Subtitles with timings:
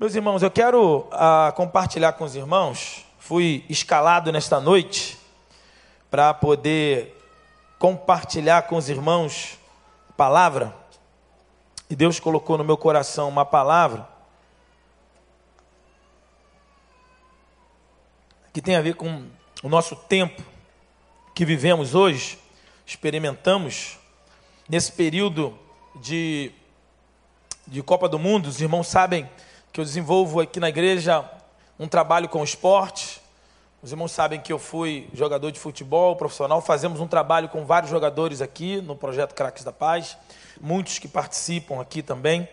[0.00, 3.04] Meus irmãos, eu quero ah, compartilhar com os irmãos.
[3.18, 5.18] Fui escalado nesta noite
[6.08, 7.20] para poder
[7.80, 9.58] compartilhar com os irmãos
[10.08, 10.72] a palavra.
[11.90, 14.08] E Deus colocou no meu coração uma palavra
[18.52, 19.26] que tem a ver com
[19.64, 20.40] o nosso tempo
[21.34, 22.38] que vivemos hoje,
[22.86, 23.98] experimentamos
[24.68, 25.58] nesse período
[25.96, 26.52] de,
[27.66, 28.46] de Copa do Mundo.
[28.46, 29.28] Os irmãos sabem
[29.72, 31.28] que eu desenvolvo aqui na igreja
[31.78, 33.20] um trabalho com esporte.
[33.82, 36.60] Os irmãos sabem que eu fui jogador de futebol profissional.
[36.60, 40.16] Fazemos um trabalho com vários jogadores aqui no projeto Craques da Paz,
[40.60, 42.48] muitos que participam aqui também.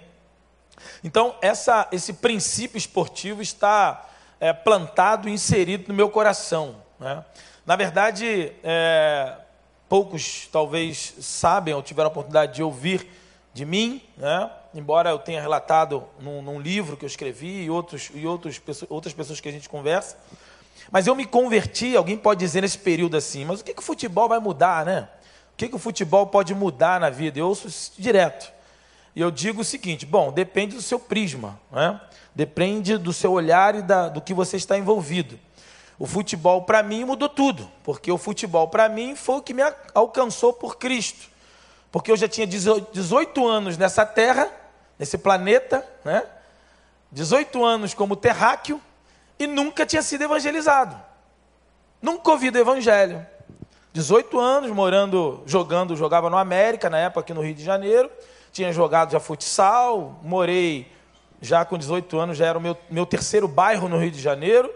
[1.03, 4.07] Então, essa, esse princípio esportivo está
[4.39, 6.75] é, plantado e inserido no meu coração.
[6.99, 7.23] Né?
[7.65, 9.33] Na verdade, é,
[9.89, 13.09] poucos talvez sabem ou tiveram a oportunidade de ouvir
[13.53, 14.51] de mim, né?
[14.75, 19.13] Embora eu tenha relatado num, num, livro que eu escrevi e, outros, e outros, outras
[19.13, 20.17] pessoas que a gente conversa.
[20.91, 23.83] Mas eu me converti, alguém pode dizer nesse período assim, mas o que, que o
[23.83, 25.09] futebol vai mudar, né?
[25.53, 27.39] O que, que o futebol pode mudar na vida?
[27.39, 28.53] Eu ouço isso direto.
[29.15, 31.99] E eu digo o seguinte: bom, depende do seu prisma, né?
[32.35, 35.39] depende do seu olhar e da, do que você está envolvido.
[35.97, 39.63] O futebol para mim mudou tudo, porque o futebol para mim foi o que me
[39.93, 41.29] alcançou por Cristo.
[41.89, 44.51] Porque eu já tinha 18 anos nessa terra,
[44.97, 46.23] nesse planeta, né?
[47.11, 48.81] 18 anos como terráqueo
[49.39, 50.99] e nunca tinha sido evangelizado.
[52.01, 53.25] Nunca ouvido evangelho.
[53.93, 58.11] 18 anos morando, jogando, jogava no América, na época aqui no Rio de Janeiro.
[58.51, 60.91] Tinha jogado já futsal, morei
[61.41, 64.69] já com 18 anos, já era o meu, meu terceiro bairro no Rio de Janeiro.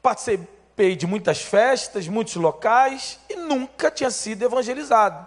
[0.00, 5.26] Participei de muitas festas, muitos locais e nunca tinha sido evangelizado.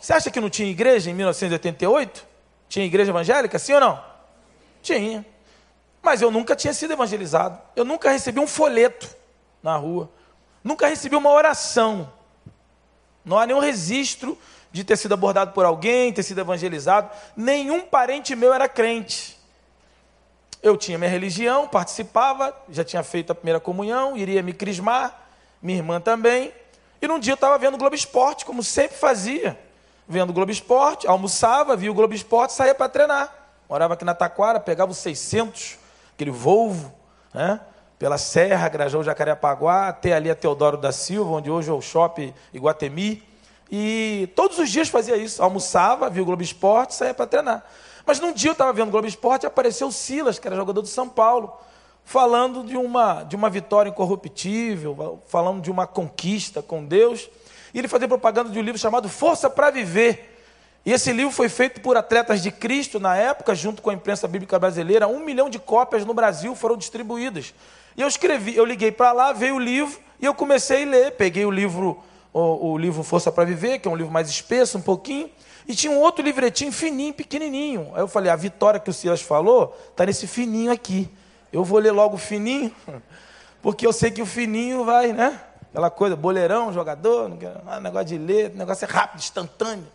[0.00, 2.27] Você acha que não tinha igreja em 1988?
[2.68, 4.04] Tinha igreja evangélica, sim ou não?
[4.82, 5.24] Tinha.
[6.02, 7.58] Mas eu nunca tinha sido evangelizado.
[7.74, 9.08] Eu nunca recebi um folheto
[9.62, 10.10] na rua.
[10.62, 12.12] Nunca recebi uma oração.
[13.24, 14.38] Não há nenhum registro
[14.70, 17.10] de ter sido abordado por alguém, ter sido evangelizado.
[17.36, 19.38] Nenhum parente meu era crente.
[20.62, 25.28] Eu tinha minha religião, participava, já tinha feito a primeira comunhão, iria me crismar,
[25.62, 26.52] minha irmã também.
[27.00, 29.58] E num dia eu estava vendo o Globo Esporte, como sempre fazia
[30.08, 33.32] vendo o Globo Esporte, almoçava, via o Globo Esporte, saía para treinar.
[33.68, 35.76] Morava aqui na Taquara, pegava o 600,
[36.14, 36.92] aquele Volvo,
[37.34, 37.60] né?
[37.98, 42.32] pela Serra, Grajão, Jacarepaguá, até ali a Teodoro da Silva, onde hoje é o Shopping
[42.54, 43.22] Iguatemi.
[43.70, 45.42] E todos os dias fazia isso.
[45.42, 47.66] Almoçava, via o Globo Esporte, saía para treinar.
[48.06, 50.56] Mas num dia eu estava vendo o Globo Esporte e apareceu o Silas, que era
[50.56, 51.52] jogador do São Paulo,
[52.04, 57.28] falando de uma, de uma vitória incorruptível, falando de uma conquista com Deus.
[57.80, 60.36] Ele fazia propaganda de um livro chamado Força para Viver.
[60.84, 64.26] E esse livro foi feito por atletas de Cristo na época, junto com a imprensa
[64.26, 65.06] bíblica brasileira.
[65.06, 67.52] Um milhão de cópias no Brasil foram distribuídas.
[67.96, 71.12] E eu escrevi, eu liguei para lá, veio o livro e eu comecei a ler.
[71.12, 72.02] Peguei o livro,
[72.32, 75.28] o, o livro Força para Viver, que é um livro mais espesso, um pouquinho,
[75.66, 77.90] e tinha um outro livretinho fininho, pequenininho.
[77.94, 81.10] Aí eu falei, a vitória que o Silas falou está nesse fininho aqui.
[81.52, 82.74] Eu vou ler logo o fininho,
[83.60, 85.38] porque eu sei que o fininho vai, né?
[85.78, 87.30] Aquela coisa, boleirão, jogador,
[87.64, 89.86] ah, negócio de ler, negócio é rápido, instantâneo.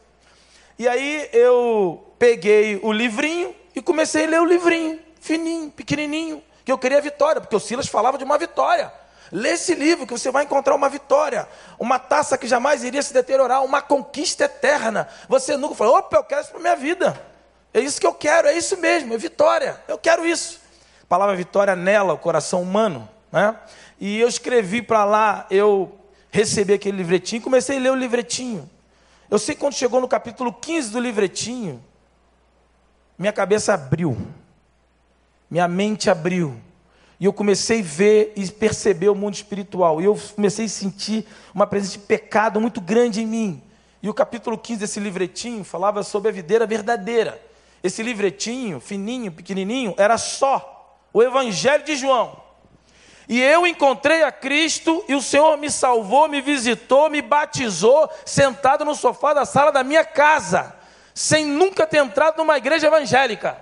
[0.80, 6.72] E aí eu peguei o livrinho e comecei a ler o livrinho, fininho, pequenininho, que
[6.72, 8.94] eu queria vitória, porque o Silas falava de uma vitória.
[9.30, 13.14] Lê esse livro que você vai encontrar uma vitória, uma taça que jamais iria se
[13.14, 15.10] deteriorar, uma conquista eterna.
[15.28, 17.22] Você nunca falou, opa, eu quero isso para minha vida.
[17.74, 19.84] É isso que eu quero, é isso mesmo, é vitória.
[19.86, 20.62] Eu quero isso.
[21.04, 23.54] A palavra vitória nela, o coração humano, né?
[24.00, 25.98] E eu escrevi para lá, eu
[26.32, 28.70] recebi aquele livretinho, comecei a ler o livretinho.
[29.30, 31.84] Eu sei que quando chegou no capítulo 15 do livretinho,
[33.18, 34.18] minha cabeça abriu,
[35.50, 36.60] minha mente abriu,
[37.20, 41.26] e eu comecei a ver e perceber o mundo espiritual, e eu comecei a sentir
[41.54, 43.64] uma presença de pecado muito grande em mim.
[44.02, 47.42] E o capítulo 15 desse livretinho falava sobre a videira verdadeira.
[47.82, 52.43] Esse livretinho, fininho, pequenininho, era só o Evangelho de João.
[53.28, 58.84] E eu encontrei a Cristo e o Senhor me salvou, me visitou, me batizou, sentado
[58.84, 60.76] no sofá da sala da minha casa,
[61.14, 63.58] sem nunca ter entrado numa igreja evangélica.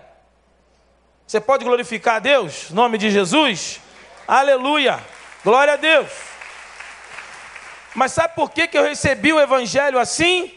[1.28, 2.72] Você pode glorificar a Deus?
[2.72, 3.80] Nome de Jesus?
[4.28, 5.00] Aleluia!
[5.44, 6.10] Glória a Deus!
[7.94, 10.52] Mas sabe por que, que eu recebi o evangelho assim?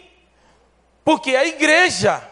[1.05, 2.23] Porque a igreja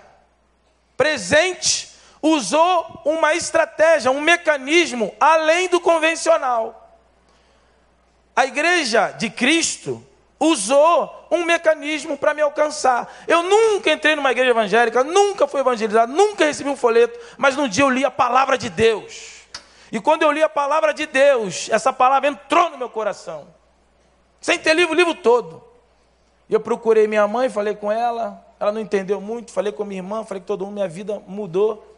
[0.97, 1.92] presente
[2.23, 6.97] usou uma estratégia, um mecanismo além do convencional.
[8.35, 10.07] A igreja de Cristo
[10.39, 13.13] usou um mecanismo para me alcançar.
[13.27, 17.69] Eu nunca entrei numa igreja evangélica, nunca fui evangelizado, nunca recebi um folheto, mas num
[17.69, 19.43] dia eu li a palavra de Deus.
[19.91, 23.47] E quando eu li a palavra de Deus, essa palavra entrou no meu coração.
[24.41, 25.63] Sem ter livro, o livro todo.
[26.49, 30.25] Eu procurei minha mãe, falei com ela, ela não entendeu muito, falei com minha irmã,
[30.25, 31.92] falei que todo mundo, minha vida mudou.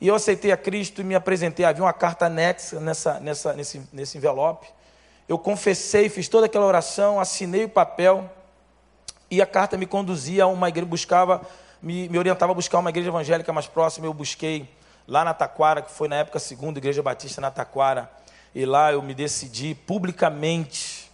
[0.00, 1.64] E eu aceitei a Cristo e me apresentei.
[1.64, 4.66] Havia uma carta anexa nessa, nessa, nesse, nesse envelope.
[5.28, 8.30] Eu confessei, fiz toda aquela oração, assinei o papel
[9.30, 11.40] e a carta me conduzia a uma igreja, buscava,
[11.82, 14.06] me, me orientava a buscar uma igreja evangélica mais próxima.
[14.06, 14.68] Eu busquei
[15.08, 18.10] lá na Taquara, que foi na época a segunda igreja batista na Taquara,
[18.54, 21.10] e lá eu me decidi publicamente.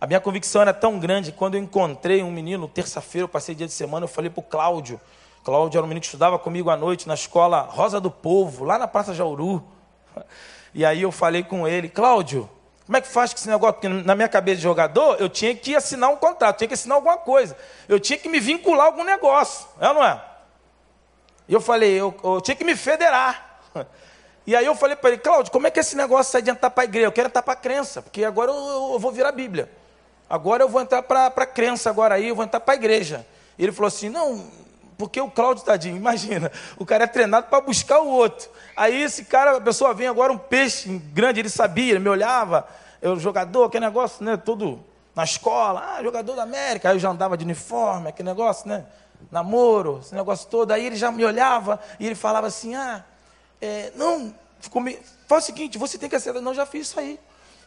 [0.00, 3.66] A minha convicção era tão grande quando eu encontrei um menino, terça-feira, eu passei dia
[3.66, 5.00] de semana, eu falei para o Cláudio.
[5.44, 8.78] Cláudio era um menino que estudava comigo à noite na escola Rosa do Povo, lá
[8.78, 9.62] na Praça Jauru.
[10.72, 12.48] E aí eu falei com ele, Cláudio,
[12.86, 13.74] como é que faz com esse negócio?
[13.74, 16.96] Porque na minha cabeça de jogador, eu tinha que assinar um contrato, tinha que assinar
[16.96, 17.56] alguma coisa.
[17.86, 20.20] Eu tinha que me vincular a algum negócio, é ou não é?
[21.46, 23.60] E eu falei, eu, eu tinha que me federar.
[24.46, 26.68] E aí eu falei para ele, Cláudio, como é que esse negócio sai de entrar
[26.68, 27.06] para a igreja?
[27.06, 29.70] Eu quero entrar para a crença, porque agora eu, eu, vou virar a Bíblia.
[30.28, 33.26] Agora eu vou entrar para a crença, agora aí eu vou entrar para a igreja.
[33.58, 34.46] E ele falou assim, não,
[34.96, 38.48] porque o Cláudio, tadinho, imagina, o cara é treinado para buscar o outro.
[38.76, 42.66] Aí esse cara, a pessoa vem agora um peixe grande, ele sabia, ele me olhava,
[43.02, 47.08] eu jogador, aquele negócio, né, todo na escola, ah, jogador da América, aí eu já
[47.08, 48.84] andava de uniforme, aquele negócio, né,
[49.30, 53.04] namoro, esse negócio todo, aí ele já me olhava e ele falava assim, ah,
[53.60, 54.98] é, não, ficou me...
[55.28, 57.18] faz o seguinte, você tem que aceitar, não, já fiz isso aí,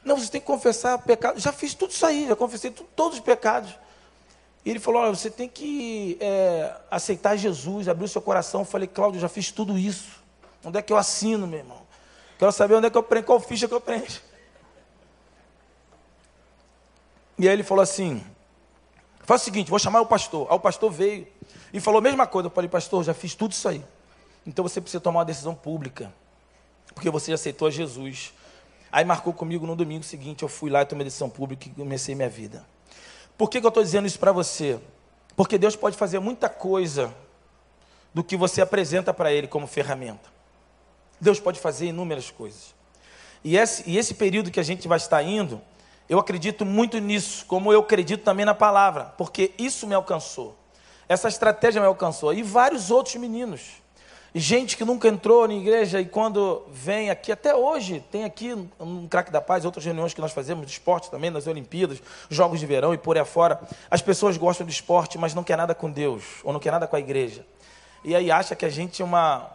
[0.03, 3.17] não, você tem que confessar pecado, já fiz tudo isso aí, já confessei tudo, todos
[3.17, 3.77] os pecados,
[4.67, 8.65] e ele falou, olha, você tem que é, aceitar Jesus, abrir o seu coração, eu
[8.65, 10.17] falei, Cláudio, já fiz tudo isso,
[10.67, 11.81] Onde é que eu assino, meu irmão?
[12.37, 14.21] Quero saber onde é que eu preencho, qual ficha que eu preencho.
[17.39, 18.21] E aí ele falou assim:
[19.23, 20.45] faz o seguinte, vou chamar o pastor.
[20.49, 21.25] Aí o pastor veio
[21.71, 22.47] e falou a mesma coisa.
[22.47, 23.81] Eu falei, pastor, já fiz tudo isso aí.
[24.45, 26.13] Então você precisa tomar uma decisão pública.
[26.93, 28.33] Porque você já aceitou a Jesus.
[28.91, 32.13] Aí marcou comigo no domingo seguinte, eu fui lá e tomei decisão pública e comecei
[32.13, 32.65] minha vida.
[33.37, 34.79] Por que, que eu estou dizendo isso para você?
[35.35, 37.13] Porque Deus pode fazer muita coisa
[38.13, 40.29] do que você apresenta para Ele como ferramenta.
[41.21, 42.75] Deus pode fazer inúmeras coisas.
[43.43, 45.61] E esse, e esse período que a gente vai estar indo,
[46.09, 50.57] eu acredito muito nisso, como eu acredito também na palavra, porque isso me alcançou.
[51.07, 52.33] Essa estratégia me alcançou.
[52.33, 53.81] E vários outros meninos.
[54.35, 59.07] Gente que nunca entrou na igreja e quando vem aqui, até hoje, tem aqui um
[59.07, 62.65] Craque da Paz, outras reuniões que nós fazemos de esporte também, nas Olimpíadas, Jogos de
[62.65, 63.59] Verão e por aí fora.
[63.89, 66.87] As pessoas gostam do esporte, mas não quer nada com Deus, ou não quer nada
[66.87, 67.45] com a igreja.
[68.03, 69.49] E aí acha que a gente é uma,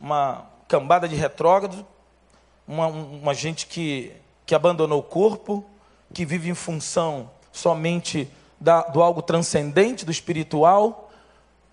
[0.00, 1.84] uma, cambada de retrógrado,
[2.66, 4.12] uma, uma gente que,
[4.46, 5.64] que abandonou o corpo,
[6.14, 8.30] que vive em função somente
[8.60, 11.01] da, do algo transcendente, do espiritual,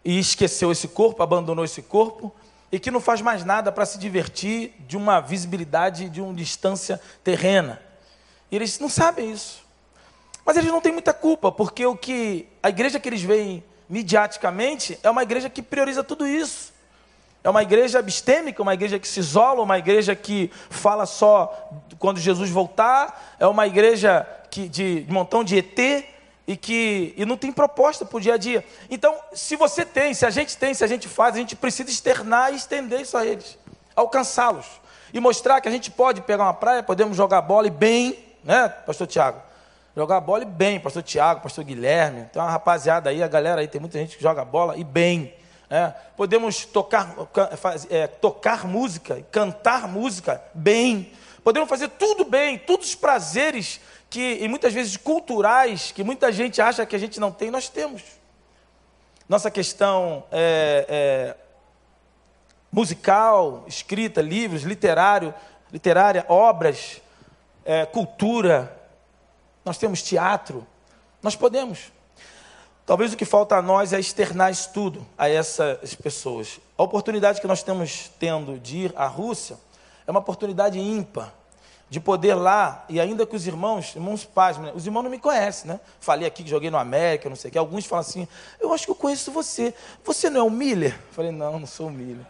[0.10, 2.34] e esqueceu esse corpo, abandonou esse corpo,
[2.72, 7.00] e que não faz mais nada para se divertir de uma visibilidade, de uma distância
[7.24, 7.80] terrena.
[8.50, 9.64] E eles não sabem isso.
[10.44, 14.98] Mas eles não têm muita culpa, porque o que a igreja que eles veem midiaticamente
[15.04, 16.74] é uma igreja que prioriza tudo isso.
[17.44, 21.70] É uma igreja abstêmica, uma igreja que se isola, uma igreja que fala só
[22.00, 26.04] quando Jesus voltar, é uma igreja que, de, de montão de ET
[26.50, 28.66] e que e não tem proposta para o dia a dia.
[28.90, 31.92] Então, se você tem, se a gente tem, se a gente faz, a gente precisa
[31.92, 33.56] externar e estender isso a eles,
[33.96, 34.66] alcançá-los
[35.14, 38.68] e mostrar que a gente pode pegar uma praia, podemos jogar bola e bem, né,
[38.68, 39.40] Pastor Tiago?
[39.96, 43.68] Jogar bola e bem, Pastor Tiago, Pastor Guilherme, tem uma rapaziada aí, a galera aí,
[43.68, 45.32] tem muita gente que joga bola e bem.
[45.70, 47.16] É, podemos tocar,
[47.92, 51.12] é, tocar música, cantar música bem.
[51.44, 56.62] Podemos fazer tudo bem, todos os prazeres que, e muitas vezes culturais, que muita gente
[56.62, 58.02] acha que a gente não tem, nós temos.
[59.28, 61.36] Nossa questão é, é,
[62.72, 65.34] musical, escrita, livros, literário,
[65.72, 67.00] literária, obras,
[67.64, 68.76] é, cultura,
[69.64, 70.66] nós temos teatro,
[71.22, 71.92] nós podemos.
[72.88, 76.60] Talvez o que falta a nós é externar isso tudo a essas pessoas.
[76.76, 79.58] A oportunidade que nós estamos tendo de ir à Rússia
[80.08, 81.32] é uma oportunidade ímpar
[81.90, 84.72] de poder lá, e ainda que os irmãos, irmãos pais, né?
[84.76, 85.80] os irmãos não me conhecem, né?
[86.00, 87.58] Falei aqui que joguei no América, não sei o que.
[87.58, 88.28] Alguns falam assim:
[88.60, 89.74] Eu acho que eu conheço você.
[90.04, 91.00] Você não é o Miller?
[91.12, 92.26] Falei: Não, não sou o Miller.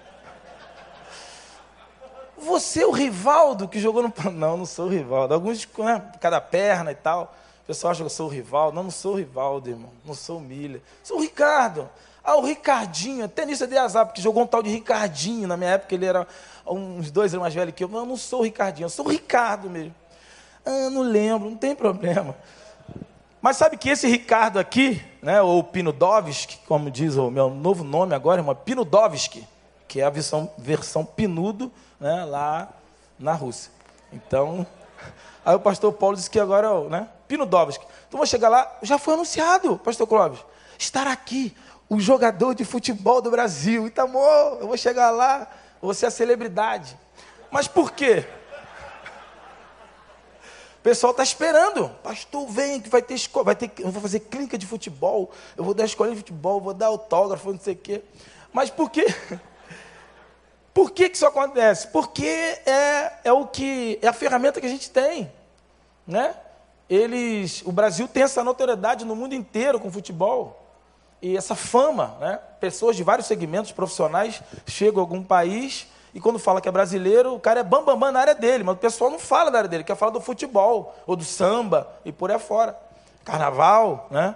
[2.38, 4.13] Você é o Rivaldo que jogou no.
[4.32, 5.34] Não, não sou o Rivaldo.
[5.34, 6.12] Alguns, né?
[6.22, 7.36] Cada perna e tal
[7.70, 8.72] pessoal acha que eu sou o rival.
[8.72, 9.92] Não, não sou o Rivaldo, irmão.
[10.04, 10.82] Não sou o Miller.
[11.04, 11.88] Sou o Ricardo.
[12.29, 13.25] Ah, o Ricardinho.
[13.25, 15.48] Até nisso eu dei azar, porque jogou um tal de Ricardinho.
[15.48, 16.27] Na minha época ele era
[16.63, 17.88] uns dois anos mais velho que eu.
[17.88, 18.86] Não, não sou o Ricardinho.
[18.86, 19.95] Eu sou o Ricardo mesmo.
[20.63, 21.50] Ah, não lembro.
[21.50, 22.36] Não tem problema.
[23.41, 28.13] Mas sabe que esse Ricardo aqui, né, ou Pinudovski, como diz o meu novo nome
[28.13, 29.48] agora, é uma Pinudovski,
[29.88, 32.69] que é a versão, versão pinudo né, lá
[33.17, 33.71] na Rússia.
[34.13, 34.67] Então,
[35.43, 37.83] aí o pastor Paulo disse que agora, né, Pinudovski.
[38.07, 40.41] Então vou chegar lá, já foi anunciado, pastor Clóvis,
[40.77, 41.55] estará aqui
[41.89, 43.88] o jogador de futebol do Brasil.
[43.88, 45.48] Então, amor, eu vou chegar lá,
[45.93, 46.96] ser a celebridade.
[47.50, 48.25] Mas por quê?
[50.77, 51.89] O pessoal está esperando.
[52.03, 55.63] Pastor, vem que vai ter escola, vai ter, eu vou fazer clínica de futebol, eu
[55.63, 58.03] vou dar escola de futebol, vou dar autógrafo, não sei o quê.
[58.53, 59.05] Mas por quê?
[60.72, 61.88] Por que, que isso acontece?
[61.88, 65.29] Porque é, é o que é a ferramenta que a gente tem,
[66.08, 66.34] né?
[66.88, 70.68] Eles, o Brasil tem essa notoriedade no mundo inteiro com futebol
[71.21, 72.39] e essa fama, né?
[72.59, 77.35] Pessoas de vários segmentos profissionais chegam a algum país e quando fala que é brasileiro,
[77.35, 79.59] o cara é bambambam bam, bam na área dele, mas o pessoal não fala da
[79.59, 82.77] área dele, quer falar do futebol, ou do samba, e por aí fora.
[83.23, 84.35] Carnaval, né?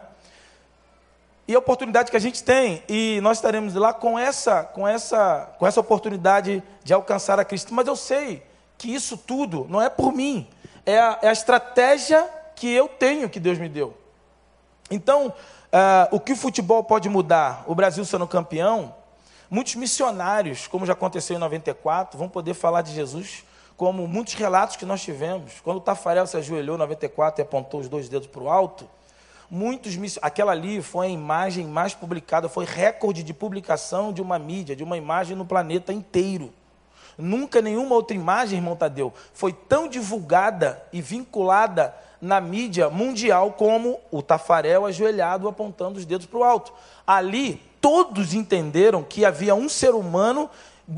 [1.48, 5.52] E a oportunidade que a gente tem, e nós estaremos lá com essa, com essa,
[5.58, 7.74] com essa oportunidade de alcançar a Cristo.
[7.74, 8.44] Mas eu sei
[8.78, 10.48] que isso tudo não é por mim,
[10.86, 12.24] é a, é a estratégia
[12.56, 13.98] que eu tenho que Deus me deu.
[14.90, 15.34] Então,
[15.74, 17.64] uh, o que o futebol pode mudar?
[17.68, 18.94] O Brasil sendo campeão,
[19.54, 23.46] Muitos missionários, como já aconteceu em 94, vão poder falar de Jesus,
[23.78, 25.62] como muitos relatos que nós tivemos.
[25.64, 28.90] Quando o Tafarel se ajoelhou em 94 e apontou os dois dedos para o alto,
[29.52, 34.76] muitos aquela ali foi a imagem mais publicada, foi recorde de publicação de uma mídia,
[34.76, 36.52] de uma imagem no planeta inteiro.
[37.16, 44.00] Nunca nenhuma outra imagem, irmão Tadeu, foi tão divulgada e vinculada na mídia mundial como
[44.10, 46.74] o Tafarel ajoelhado apontando os dedos para o alto.
[47.06, 50.50] Ali todos entenderam que havia um ser humano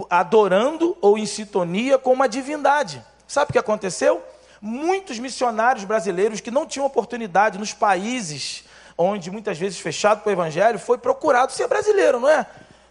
[0.09, 3.03] adorando ou em sintonia com uma divindade.
[3.27, 4.23] Sabe o que aconteceu?
[4.61, 8.63] Muitos missionários brasileiros que não tinham oportunidade nos países
[8.97, 12.45] onde muitas vezes fechado para o evangelho, foi procurado ser brasileiro, não é?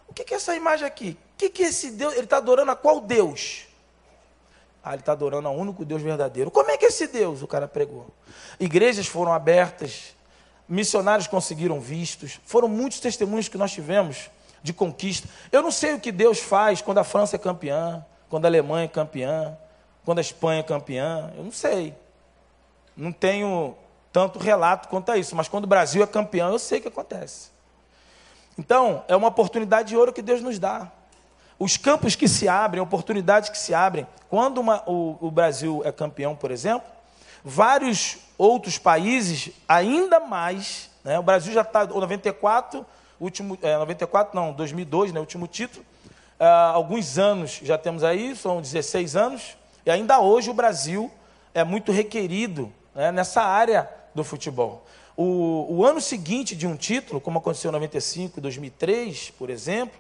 [0.07, 1.17] O que é essa imagem aqui?
[1.35, 2.12] O que é esse Deus?
[2.14, 3.67] Ele está adorando a qual Deus?
[4.83, 6.50] Ah, ele está adorando ao único Deus verdadeiro.
[6.50, 7.43] Como é que é esse Deus?
[7.43, 8.07] O cara pregou.
[8.58, 10.14] Igrejas foram abertas,
[10.68, 14.30] missionários conseguiram vistos, foram muitos testemunhos que nós tivemos
[14.62, 15.28] de conquista.
[15.52, 18.87] Eu não sei o que Deus faz quando a França é campeã, quando a Alemanha
[18.87, 19.56] é campeã,
[20.04, 21.94] quando a Espanha é campeã, eu não sei.
[22.96, 23.76] Não tenho
[24.12, 26.88] tanto relato quanto a isso, mas quando o Brasil é campeão, eu sei o que
[26.88, 27.50] acontece.
[28.56, 30.90] Então, é uma oportunidade de ouro que Deus nos dá.
[31.58, 34.06] Os campos que se abrem, oportunidades que se abrem.
[34.28, 36.88] Quando uma, o, o Brasil é campeão, por exemplo,
[37.44, 40.90] vários outros países ainda mais.
[41.04, 41.18] Né?
[41.18, 42.84] O Brasil já está, 94,
[43.20, 45.84] último, é, 94 não, 2002, né, último título.
[46.40, 51.10] Uh, alguns anos já temos aí, são 16 anos, e ainda hoje o Brasil
[51.54, 54.84] é muito requerido né, nessa área do futebol.
[55.16, 59.96] O, o, ano seguinte de um título, como aconteceu em 95, 2003, por exemplo,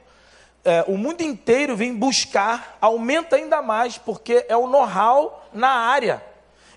[0.64, 6.20] é, o mundo inteiro vem buscar, aumenta ainda mais, porque é o know-how na área.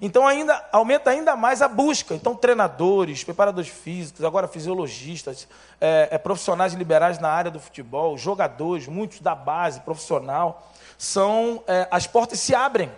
[0.01, 2.13] Então ainda aumenta ainda mais a busca.
[2.13, 5.47] Então treinadores, preparadores físicos, agora fisiologistas,
[5.81, 11.87] é, é, profissionais liberais na área do futebol, jogadores, muitos da base profissional, são é,
[11.89, 12.91] as portas se abrem.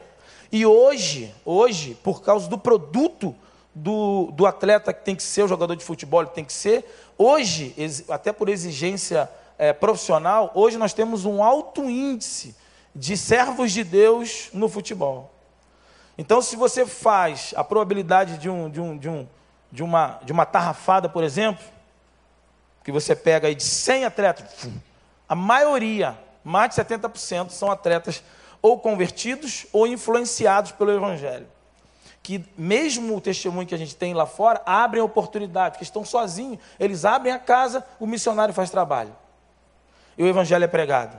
[0.52, 3.36] E hoje, hoje, por causa do produto
[3.74, 6.86] do, do atleta que tem que ser o jogador de futebol, que tem que ser,
[7.18, 7.76] hoje,
[8.10, 12.56] até por exigência é, profissional, hoje nós temos um alto índice
[12.96, 15.32] de servos de Deus no futebol.
[16.20, 19.26] Então, se você faz a probabilidade de, um, de, um, de, um,
[19.72, 21.64] de, uma, de uma tarrafada, por exemplo,
[22.84, 24.68] que você pega aí de 100 atletas,
[25.30, 28.22] a maioria, mais de 70%, são atletas
[28.62, 31.48] ou convertidos ou influenciados pelo Evangelho.
[32.22, 36.60] Que mesmo o testemunho que a gente tem lá fora, abrem oportunidade, porque estão sozinhos,
[36.78, 39.16] eles abrem a casa, o missionário faz trabalho.
[40.18, 41.16] E o Evangelho é pregado.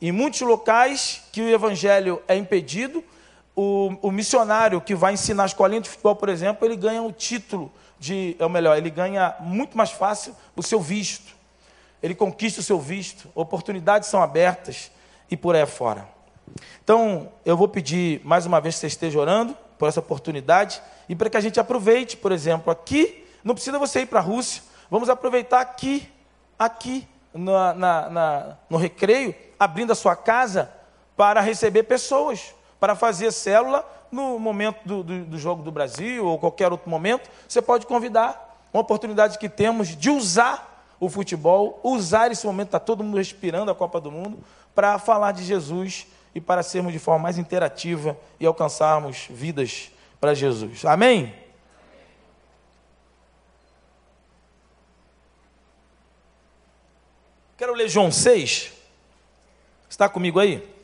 [0.00, 3.02] Em muitos locais que o Evangelho é impedido,
[3.54, 7.12] o, o, missionário que vai ensinar a escolinha de futebol, por exemplo, ele ganha o
[7.12, 11.34] título de, é o melhor, ele ganha muito mais fácil o seu visto.
[12.02, 14.90] Ele conquista o seu visto, oportunidades são abertas
[15.30, 16.08] e por aí fora.
[16.82, 21.14] Então, eu vou pedir mais uma vez que você esteja orando por essa oportunidade e
[21.14, 24.62] para que a gente aproveite, por exemplo, aqui, não precisa você ir para a Rússia,
[24.90, 26.08] vamos aproveitar aqui,
[26.58, 30.72] aqui, na, na, na, no recreio, abrindo a sua casa
[31.16, 36.36] para receber pessoas para fazer célula no momento do, do, do Jogo do Brasil ou
[36.36, 37.30] qualquer outro momento.
[37.48, 38.58] Você pode convidar.
[38.74, 43.70] Uma oportunidade que temos de usar o futebol, usar esse momento, está todo mundo respirando
[43.70, 44.40] a Copa do Mundo,
[44.74, 50.34] para falar de Jesus e para sermos de forma mais interativa e alcançarmos vidas para
[50.34, 50.84] Jesus.
[50.84, 51.32] Amém?
[57.56, 58.72] Quero ler João 6.
[59.88, 60.81] Está comigo aí?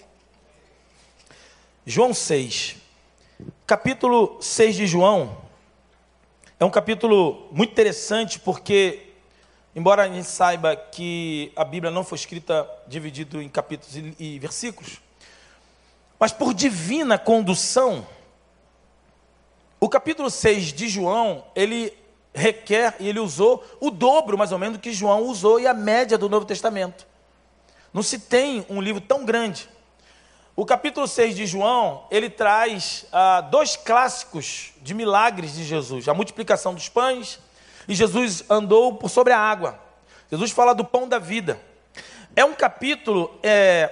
[1.90, 2.76] João 6.
[3.66, 5.38] Capítulo 6 de João
[6.61, 9.14] é um capítulo muito interessante porque,
[9.75, 15.00] embora a gente saiba que a Bíblia não foi escrita dividido em capítulos e, versículos,
[16.21, 18.07] mas por divina condução,
[19.80, 21.97] o capítulo 6 de João, ele
[22.35, 25.73] requer e ele usou o dobro, mais ou menos, do que João usou e a
[25.73, 27.07] média do Novo Testamento.
[27.95, 29.71] Não se tem um livro tão grande.
[30.59, 36.15] O capítulo 6 de João, ele traz ah, dois clássicos de milagres de Jesus: a
[36.15, 37.38] multiplicação dos pães
[37.87, 39.79] e Jesus andou por sobre a água.
[40.29, 41.61] Jesus fala do pão da vida.
[42.35, 43.88] É um capítulo é,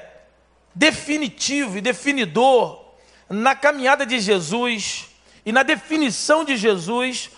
[0.74, 2.84] definitivo e definidor
[3.30, 5.06] na caminhada de Jesus
[5.44, 7.30] e na definição de Jesus,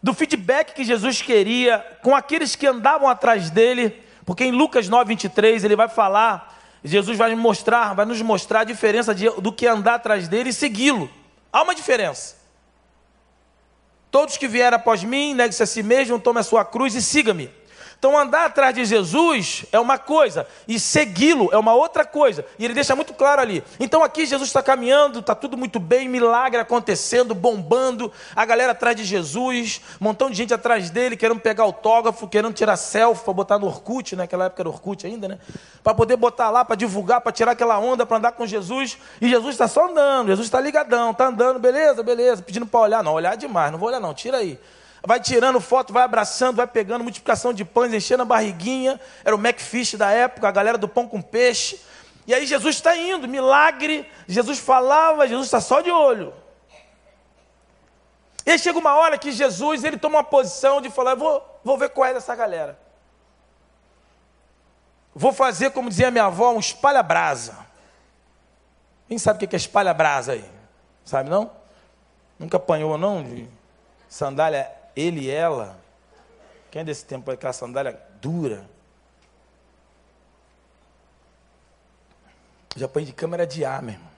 [0.00, 5.08] do feedback que Jesus queria com aqueles que andavam atrás dele, porque em Lucas 9,
[5.08, 6.55] 23 ele vai falar
[6.86, 10.52] Jesus vai mostrar, vai nos mostrar a diferença de, do que andar atrás dele e
[10.52, 11.10] segui-lo.
[11.52, 12.36] Há uma diferença.
[14.10, 17.50] Todos que vierem após mim, negue-se a si mesmo, tome a sua cruz e siga-me.
[18.06, 22.46] Então, andar atrás de Jesus é uma coisa, e segui-lo é uma outra coisa.
[22.56, 23.64] E ele deixa muito claro ali.
[23.80, 28.94] Então, aqui Jesus está caminhando, está tudo muito bem, milagre acontecendo, bombando, a galera atrás
[28.94, 33.32] de Jesus, um montão de gente atrás dele, querendo pegar autógrafo, querendo tirar selfie para
[33.32, 34.22] botar no Orkut, né?
[34.22, 35.40] naquela época era Orkut ainda, né?
[35.82, 38.98] Para poder botar lá, para divulgar, para tirar aquela onda, para andar com Jesus.
[39.20, 43.02] E Jesus está só andando, Jesus está ligadão, está andando, beleza, beleza, pedindo para olhar.
[43.02, 44.60] Não, olhar demais, não vou olhar, não, tira aí
[45.06, 49.00] vai tirando foto, vai abraçando, vai pegando multiplicação de pães, enchendo a barriguinha.
[49.24, 51.80] Era o Macfish da época, a galera do pão com peixe.
[52.26, 54.10] E aí Jesus está indo, milagre.
[54.26, 56.34] Jesus falava, Jesus está só de olho.
[58.44, 61.78] E aí chega uma hora que Jesus ele toma uma posição de falar: vou, vou
[61.78, 62.78] ver qual é dessa galera.
[65.14, 67.56] Vou fazer, como dizia minha avó, um espalha-brasa.
[69.08, 70.44] Quem sabe o que é espalha-brasa aí?
[71.04, 71.50] Sabe não?
[72.38, 73.22] Nunca apanhou, não?
[73.22, 73.48] De
[74.08, 75.78] sandália ele e ela.
[76.70, 78.68] Quem é desse tempo aquela sandália dura?
[82.74, 84.10] Já põe de câmera de ar, meu irmão.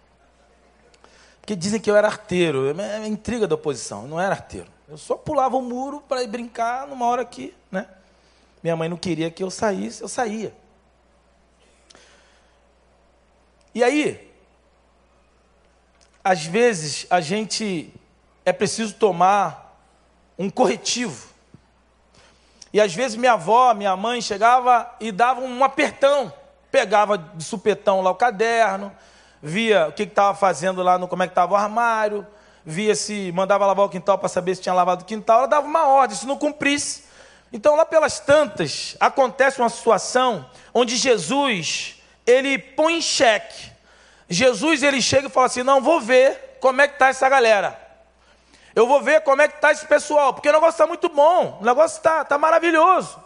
[1.41, 2.69] Porque dizem que eu era arteiro.
[2.81, 4.03] É intriga da oposição.
[4.03, 4.69] Eu não era arteiro.
[4.89, 7.89] Eu só pulava o muro para ir brincar numa hora que, né?
[8.63, 10.53] Minha mãe não queria que eu saísse, eu saía.
[13.75, 14.33] E aí,
[16.25, 17.93] às vezes a gente
[18.45, 19.68] é preciso tomar
[20.39, 21.29] um corretivo.
[22.73, 26.33] E às vezes minha avó, minha mãe chegava e dava um apertão,
[26.71, 28.93] pegava de supetão lá o caderno,
[29.43, 32.27] via o que estava fazendo lá no como é que estava o armário,
[32.65, 35.67] via se mandava lavar o quintal para saber se tinha lavado o quintal, ela dava
[35.67, 37.05] uma ordem, se não cumprisse.
[37.53, 41.97] Então lá pelas tantas acontece uma situação onde Jesus
[42.27, 43.73] ele põe em xeque.
[44.29, 47.88] Jesus ele chega e fala assim: não vou ver como é que está essa galera.
[48.79, 51.59] Eu vou ver como é que está esse pessoal, porque o negócio está muito bom,
[51.61, 53.21] o negócio está tá maravilhoso.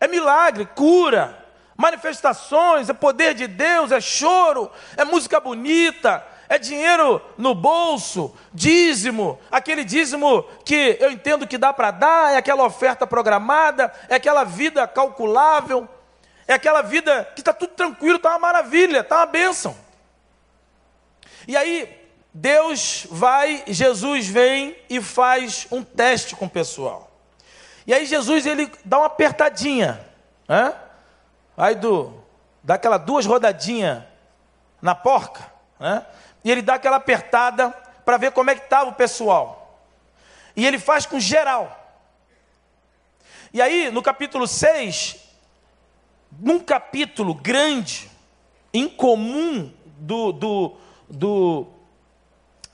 [0.00, 1.44] É milagre, cura,
[1.76, 9.38] manifestações, é poder de Deus, é choro, é música bonita, é dinheiro no bolso, dízimo,
[9.50, 14.42] aquele dízimo que eu entendo que dá para dar, é aquela oferta programada, é aquela
[14.42, 15.86] vida calculável,
[16.48, 19.76] é aquela vida que está tudo tranquilo, está uma maravilha, está uma bênção.
[21.46, 22.03] E aí,
[22.36, 27.08] Deus vai, Jesus vem e faz um teste com o pessoal.
[27.86, 30.04] E aí Jesus ele dá uma apertadinha,
[30.48, 30.74] né?
[31.56, 32.12] Aí do
[32.60, 34.02] dá aquela duas rodadinhas
[34.82, 36.04] na porca, né?
[36.42, 37.70] E ele dá aquela apertada
[38.04, 39.78] para ver como é que estava o pessoal.
[40.56, 41.80] E ele faz com geral.
[43.52, 45.16] E aí, no capítulo 6,
[46.32, 48.10] num capítulo grande,
[48.72, 50.76] incomum do, do,
[51.08, 51.73] do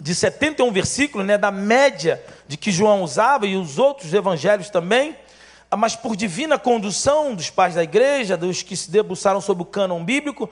[0.01, 5.17] de 71 versículos, né, da média de que João usava e os outros evangelhos também,
[5.77, 10.03] mas por divina condução dos pais da igreja, dos que se debruçaram sobre o cânon
[10.03, 10.51] bíblico,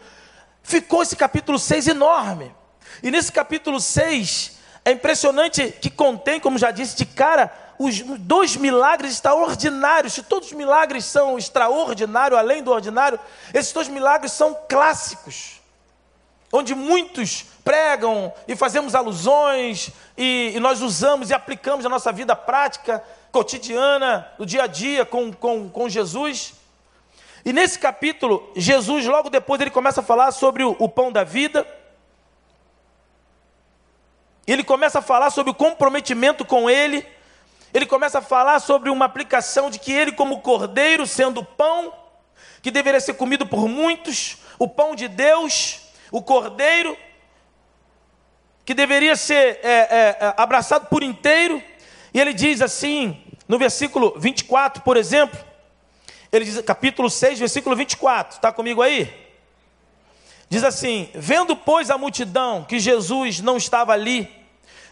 [0.63, 2.55] ficou esse capítulo 6 enorme.
[3.03, 8.55] E nesse capítulo 6 é impressionante que contém, como já disse, de cara, os dois
[8.55, 10.13] milagres extraordinários.
[10.13, 13.19] Se todos os milagres são extraordinários, além do ordinário,
[13.53, 15.58] esses dois milagres são clássicos
[16.53, 22.35] onde muitos pregam e fazemos alusões e, e, nós usamos e aplicamos na nossa vida
[22.35, 26.55] prática, cotidiana, do dia a dia com, com, com Jesus.
[27.45, 31.25] E nesse capítulo, Jesus, logo depois, ele começa a falar sobre o, o pão da
[31.25, 31.67] vida.
[34.47, 37.07] Ele começa a falar sobre o comprometimento com Ele.
[37.73, 41.93] Ele começa a falar sobre uma aplicação de que Ele, como cordeiro, sendo pão,
[42.63, 45.81] que deveria ser comido por muitos, o pão de Deus,
[46.11, 46.97] o cordeiro,
[48.65, 51.63] que deveria ser é, é, é abraçado por inteiro.
[52.13, 55.39] E ele diz assim, no versículo 24, por exemplo,
[56.31, 59.29] ele diz, capítulo 6, versículo 24, está comigo aí?
[60.49, 64.31] Diz assim: Vendo, pois, a multidão que Jesus não estava ali,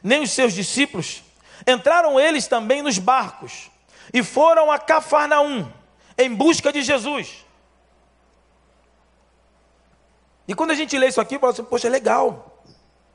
[0.02, 1.22] nem os seus discípulos,
[1.66, 3.70] entraram eles também nos barcos
[4.12, 5.70] e foram a Cafarnaum
[6.18, 7.45] em busca de Jesus.
[10.48, 12.62] E quando a gente lê isso aqui, fala assim: Poxa, é legal.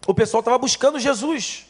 [0.07, 1.65] O pessoal estava buscando Jesus.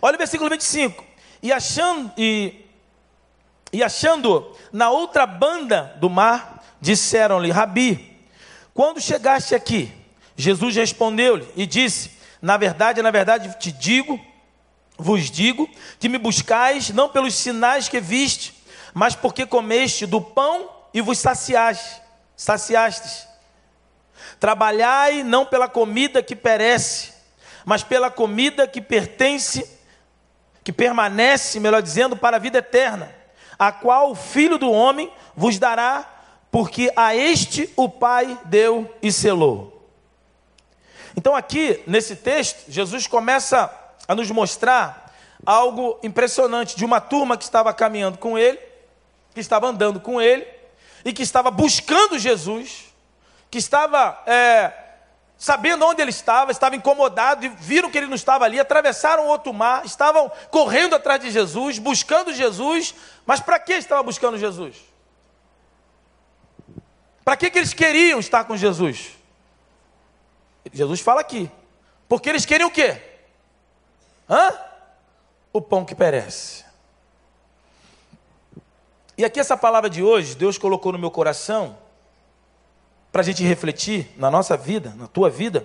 [0.00, 1.04] Olha o versículo 25.
[1.42, 2.64] E achando, e,
[3.72, 8.18] e achando na outra banda do mar, disseram-lhe: Rabi,
[8.72, 9.92] quando chegaste aqui,
[10.36, 14.18] Jesus respondeu-lhe e disse: Na verdade, na verdade te digo,
[14.98, 18.54] vos digo, que me buscais não pelos sinais que viste,
[18.92, 22.00] mas porque comeste do pão e vos saciaste,
[22.36, 23.33] saciastes.
[24.38, 27.12] Trabalhai não pela comida que perece,
[27.64, 29.68] mas pela comida que pertence,
[30.62, 33.14] que permanece, melhor dizendo, para a vida eterna,
[33.58, 36.10] a qual o Filho do Homem vos dará,
[36.50, 39.88] porque a este o Pai deu e selou.
[41.16, 43.70] Então, aqui nesse texto, Jesus começa
[44.06, 45.14] a nos mostrar
[45.46, 48.58] algo impressionante de uma turma que estava caminhando com ele,
[49.32, 50.46] que estava andando com ele
[51.04, 52.93] e que estava buscando Jesus,
[53.54, 54.72] que estava é,
[55.38, 59.54] sabendo onde ele estava, estava incomodado e viram que ele não estava ali, atravessaram outro
[59.54, 64.74] mar, estavam correndo atrás de Jesus, buscando Jesus, mas para que estava buscando Jesus?
[67.24, 69.12] Para que, que eles queriam estar com Jesus?
[70.72, 71.48] Jesus fala aqui,
[72.08, 73.00] porque eles queriam o quê?
[74.28, 74.52] Hã?
[75.52, 76.64] O pão que perece.
[79.16, 81.83] E aqui essa palavra de hoje, Deus colocou no meu coração,
[83.14, 85.64] para a gente refletir na nossa vida, na tua vida.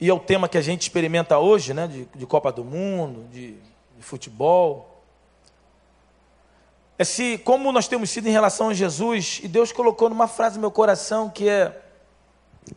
[0.00, 3.28] E é o tema que a gente experimenta hoje, né, de, de Copa do Mundo,
[3.30, 3.58] de,
[3.94, 5.04] de futebol.
[6.96, 10.54] É se como nós temos sido em relação a Jesus, e Deus colocou numa frase
[10.54, 11.78] no meu coração que é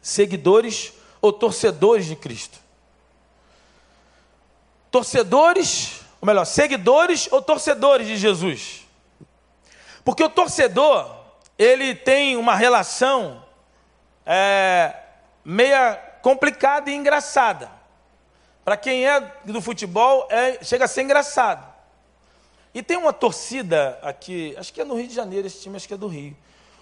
[0.01, 2.59] seguidores ou torcedores de Cristo.
[4.91, 8.85] Torcedores, ou melhor, seguidores ou torcedores de Jesus.
[10.03, 11.18] Porque o torcedor,
[11.59, 13.43] ele tem uma relação
[14.25, 14.95] é,
[15.43, 17.69] meia complicada e engraçada.
[18.63, 21.67] Para quem é do futebol, é, chega a ser engraçado.
[22.73, 25.85] E tem uma torcida aqui, acho que é no Rio de Janeiro, esse time acho
[25.87, 26.37] que é do Rio.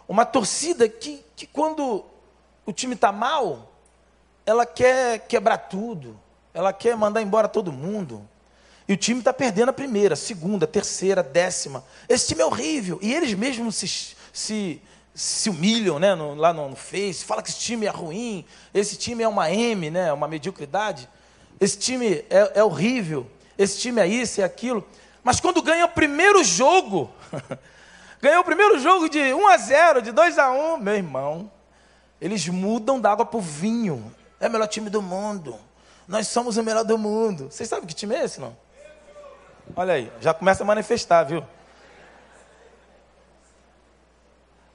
[0.07, 2.05] Uma torcida que, que quando
[2.63, 3.71] o time está mal,
[4.45, 6.19] ela quer quebrar tudo,
[6.53, 8.27] ela quer mandar embora todo mundo.
[8.87, 11.83] E o time está perdendo a primeira, a segunda, a terceira, a décima.
[12.07, 12.99] Esse time é horrível.
[13.01, 14.79] E eles mesmos se, se,
[15.15, 18.95] se humilham né, no, lá no, no Face, fala que esse time é ruim, esse
[18.95, 21.09] time é uma M, né, uma mediocridade.
[21.59, 23.25] Esse time é, é horrível,
[23.57, 24.87] esse time é isso, é aquilo.
[25.23, 27.11] Mas quando ganha o primeiro jogo,
[28.21, 31.51] ganhou o primeiro jogo de 1 a 0, de 2 a 1, meu irmão,
[32.21, 34.13] eles mudam da água para o vinho.
[34.39, 35.57] É o melhor time do mundo.
[36.07, 37.49] Nós somos o melhor do mundo.
[37.49, 38.55] Vocês sabem que time é esse, não?
[39.75, 41.43] Olha aí, já começa a manifestar, viu?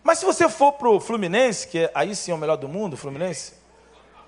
[0.03, 2.69] Mas se você for para o Fluminense, que é, aí sim é o melhor do
[2.69, 3.55] mundo, Fluminense.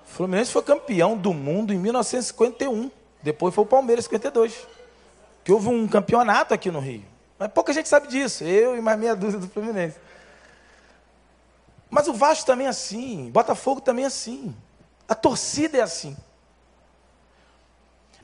[0.05, 2.89] Fluminense foi campeão do mundo em 1951.
[3.21, 4.67] Depois foi o Palmeiras, 52.
[5.43, 7.03] Que houve um campeonato aqui no Rio.
[7.37, 8.43] Mas pouca gente sabe disso.
[8.43, 9.97] Eu e mais meia dúzia do Fluminense.
[11.89, 13.29] Mas o Vasco também é assim.
[13.31, 14.55] Botafogo também é assim.
[15.07, 16.15] A torcida é assim.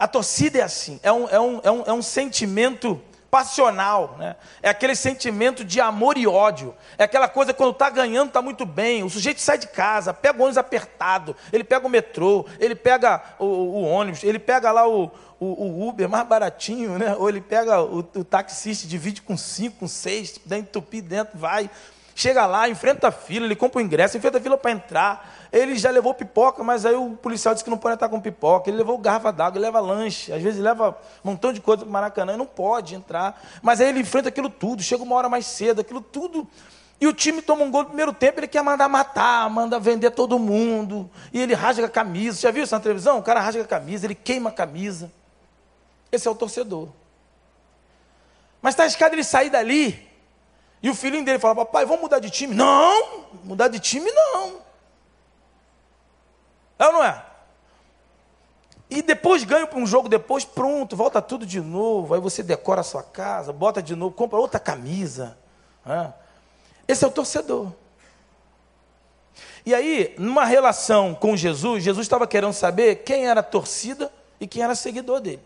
[0.02, 3.00] A torcida é assim, é um, é um, é um, é um sentimento
[3.32, 4.36] passional, né?
[4.62, 8.66] é aquele sentimento de amor e ódio, é aquela coisa quando está ganhando, está muito
[8.66, 12.76] bem, o sujeito sai de casa, pega o ônibus apertado, ele pega o metrô, ele
[12.76, 17.16] pega o, o ônibus, ele pega lá o, o, o, Uber mais baratinho, né?
[17.18, 21.70] ou ele pega o, o taxista, divide com cinco, com seis, dá entupir dentro, vai,
[22.14, 25.76] chega lá, enfrenta a fila, ele compra o ingresso, enfrenta a fila para entrar, ele
[25.76, 28.70] já levou pipoca, mas aí o policial disse que não pode entrar com pipoca.
[28.70, 31.92] Ele levou garrafa d'água, ele leva lanche, às vezes leva um montão de coisa para
[31.92, 33.42] Maracanã, e não pode entrar.
[33.62, 36.48] Mas aí ele enfrenta aquilo tudo, chega uma hora mais cedo, aquilo tudo.
[37.02, 40.12] E o time toma um gol no primeiro tempo, ele quer mandar matar, manda vender
[40.12, 41.10] todo mundo.
[41.34, 42.40] E ele rasga a camisa.
[42.40, 43.18] Já viu isso na televisão?
[43.18, 45.12] O cara rasga a camisa, ele queima a camisa.
[46.12, 46.88] Esse é o torcedor.
[48.62, 50.08] Mas está escada ele sair dali.
[50.82, 52.56] E o filhinho dele fala: Papai, vamos mudar de time?
[52.56, 54.71] Não, mudar de time não.
[56.82, 57.24] É ou não é?
[58.90, 62.16] E depois ganha um jogo, depois pronto, volta tudo de novo.
[62.16, 65.38] Aí você decora a sua casa, bota de novo, compra outra camisa.
[65.86, 66.12] Né?
[66.88, 67.72] Esse é o torcedor.
[69.64, 74.64] E aí, numa relação com Jesus, Jesus estava querendo saber quem era torcida e quem
[74.64, 75.44] era seguidor dele.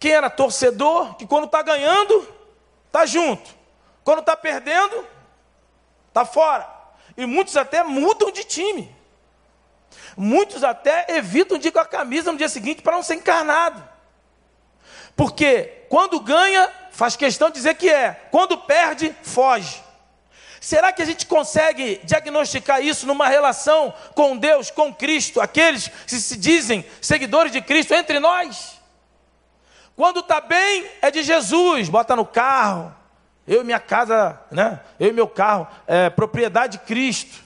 [0.00, 2.26] Quem era torcedor, que quando está ganhando,
[2.88, 3.48] está junto.
[4.02, 5.06] Quando está perdendo,
[6.08, 6.68] está fora.
[7.16, 8.95] E muitos até mudam de time.
[10.16, 13.86] Muitos até evitam de ir com a camisa no dia seguinte para não ser encarnado.
[15.14, 18.12] Porque quando ganha, faz questão de dizer que é.
[18.30, 19.82] Quando perde, foge.
[20.60, 26.16] Será que a gente consegue diagnosticar isso numa relação com Deus, com Cristo, aqueles que
[26.16, 28.80] se dizem seguidores de Cristo entre nós?
[29.94, 32.94] Quando está bem, é de Jesus, bota no carro.
[33.46, 34.80] Eu e minha casa, né?
[34.98, 37.44] Eu e meu carro, é propriedade de Cristo.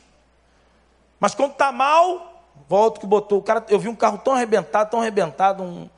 [1.21, 2.30] Mas quando está mal,
[2.71, 3.41] volta que botou.
[3.41, 5.89] O cara, eu vi um carro tão arrebentado, tão arrebentado, um,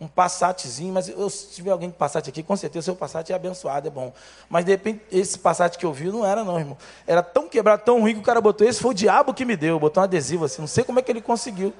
[0.00, 3.34] um Passatzinho, mas eu, se tiver alguém com Passat aqui, com certeza seu Passat é
[3.36, 4.12] abençoado, é bom.
[4.50, 6.76] Mas de repente, esse Passat que eu vi não era não, irmão.
[7.06, 8.66] Era tão quebrado, tão ruim que o cara botou.
[8.66, 11.02] Esse foi o diabo que me deu, botou um adesivo assim, não sei como é
[11.02, 11.72] que ele conseguiu.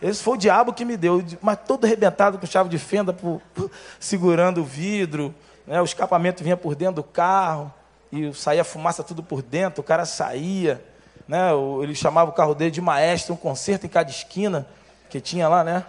[0.00, 3.42] Esse foi o diabo que me deu, mas todo arrebentado com chave de fenda, por,
[3.54, 5.34] por, segurando o vidro,
[5.66, 5.82] né?
[5.82, 7.70] o escapamento vinha por dentro do carro,
[8.10, 10.82] e saía fumaça tudo por dentro, o cara saía,
[11.26, 11.50] né?
[11.82, 14.66] ele chamava o carro dele de maestro, um concerto em cada esquina,
[15.08, 15.84] que tinha lá, né?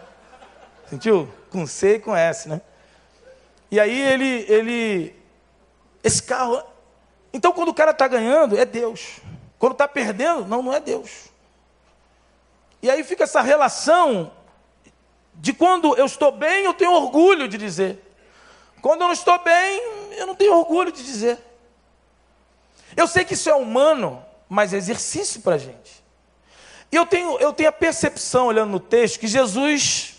[0.89, 1.32] Sentiu?
[1.52, 2.62] Com C e com S, né?
[3.69, 5.15] E aí ele, ele,
[6.04, 6.62] esse carro.
[7.34, 9.19] Então quando o cara está ganhando, é Deus.
[9.60, 11.30] Quando está perdendo, não, não é Deus.
[12.82, 14.32] E aí fica essa relação
[15.34, 18.04] de quando eu estou bem, eu tenho orgulho de dizer.
[18.82, 19.82] Quando eu não estou bem,
[20.17, 21.39] eu não tenho orgulho de dizer.
[22.95, 26.03] Eu sei que isso é humano, mas é exercício para a gente.
[26.91, 30.15] E eu tenho, eu tenho a percepção, olhando no texto, que Jesus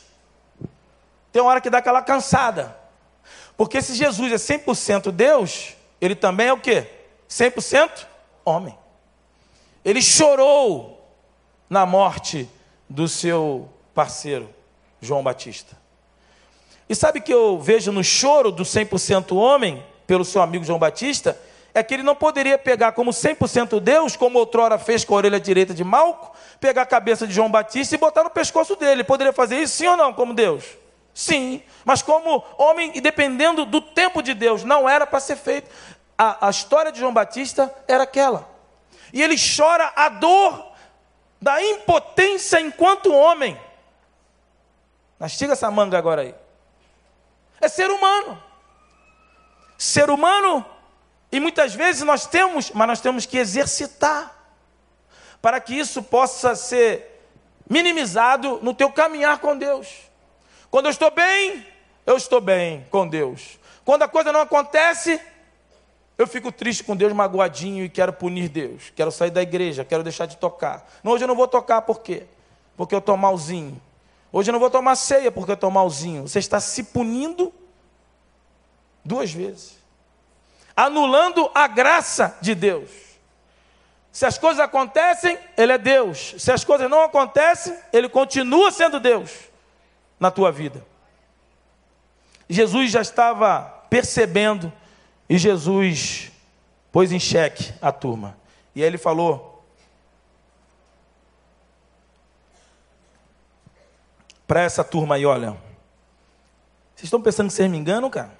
[1.32, 2.76] tem uma hora que dá aquela cansada.
[3.56, 6.86] Porque se Jesus é 100% Deus, ele também é o quê?
[7.28, 8.06] 100%
[8.44, 8.78] homem.
[9.84, 11.08] Ele chorou
[11.68, 12.48] na morte
[12.88, 14.48] do seu parceiro,
[15.00, 15.76] João Batista.
[16.88, 21.38] E sabe que eu vejo no choro do 100% homem, pelo seu amigo João Batista,
[21.74, 25.38] é que ele não poderia pegar como 100% Deus, como outrora fez com a orelha
[25.38, 28.92] direita de Malco, pegar a cabeça de João Batista e botar no pescoço dele.
[28.92, 30.64] Ele poderia fazer isso sim ou não, como Deus?
[31.14, 35.68] Sim, mas como homem, e dependendo do tempo de Deus, não era para ser feito.
[36.16, 38.48] A, a história de João Batista era aquela.
[39.12, 40.72] E ele chora a dor
[41.40, 43.58] da impotência enquanto homem.
[45.18, 46.34] Mastiga essa manga agora aí.
[47.60, 48.40] É ser humano.
[49.76, 50.64] Ser humano,
[51.30, 54.34] e muitas vezes nós temos, mas nós temos que exercitar
[55.42, 57.26] para que isso possa ser
[57.68, 59.88] minimizado no teu caminhar com Deus.
[60.70, 61.66] Quando eu estou bem,
[62.06, 63.58] eu estou bem com Deus.
[63.84, 65.20] Quando a coisa não acontece,
[66.16, 68.90] eu fico triste com Deus, magoadinho e quero punir Deus.
[68.96, 70.90] Quero sair da igreja, quero deixar de tocar.
[71.02, 72.24] Não, hoje eu não vou tocar, por quê?
[72.76, 73.80] Porque eu estou malzinho.
[74.32, 76.26] Hoje eu não vou tomar ceia porque eu estou malzinho.
[76.26, 77.52] Você está se punindo
[79.04, 79.77] duas vezes.
[80.80, 82.88] Anulando a graça de Deus.
[84.12, 86.36] Se as coisas acontecem, Ele é Deus.
[86.38, 89.32] Se as coisas não acontecem, Ele continua sendo Deus
[90.20, 90.86] na tua vida.
[92.48, 94.72] Jesus já estava percebendo
[95.28, 96.30] e Jesus
[96.92, 98.38] pôs em xeque a turma.
[98.72, 99.64] E aí ele falou
[104.46, 105.50] para essa turma aí, olha,
[106.94, 108.37] vocês estão pensando que vocês me enganam, cara?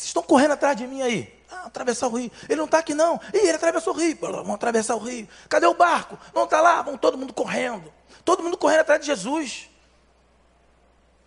[0.00, 1.30] Vocês estão correndo atrás de mim aí.
[1.50, 2.32] Ah, atravessar o rio.
[2.48, 3.20] Ele não está aqui não.
[3.34, 4.16] Ih, ele atravessou o rio.
[4.18, 5.28] Vamos atravessar o rio.
[5.46, 6.18] Cadê o barco?
[6.34, 6.80] Não está lá.
[6.80, 7.92] Vão todo mundo correndo.
[8.24, 9.68] Todo mundo correndo atrás de Jesus.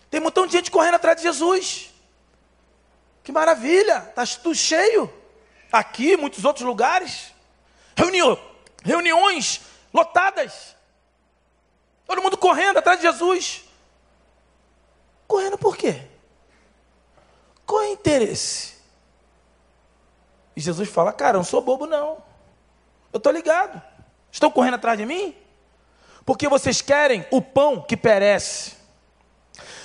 [0.10, 1.94] Tem um montão de gente correndo atrás de Jesus.
[3.24, 5.08] Que maravilha, está tudo cheio.
[5.72, 7.32] Aqui, muitos outros lugares.
[7.96, 8.40] Reunião,
[8.84, 9.62] reuniões
[9.94, 10.76] lotadas.
[12.08, 13.66] Todo mundo correndo atrás de Jesus.
[15.28, 16.08] Correndo por quê?
[17.74, 18.76] Qual é o interesse?
[20.56, 22.24] E Jesus fala: Cara, eu não sou bobo, não.
[23.12, 23.82] Eu estou ligado.
[24.32, 25.36] Estão correndo atrás de mim?
[26.24, 28.74] Porque vocês querem o pão que perece.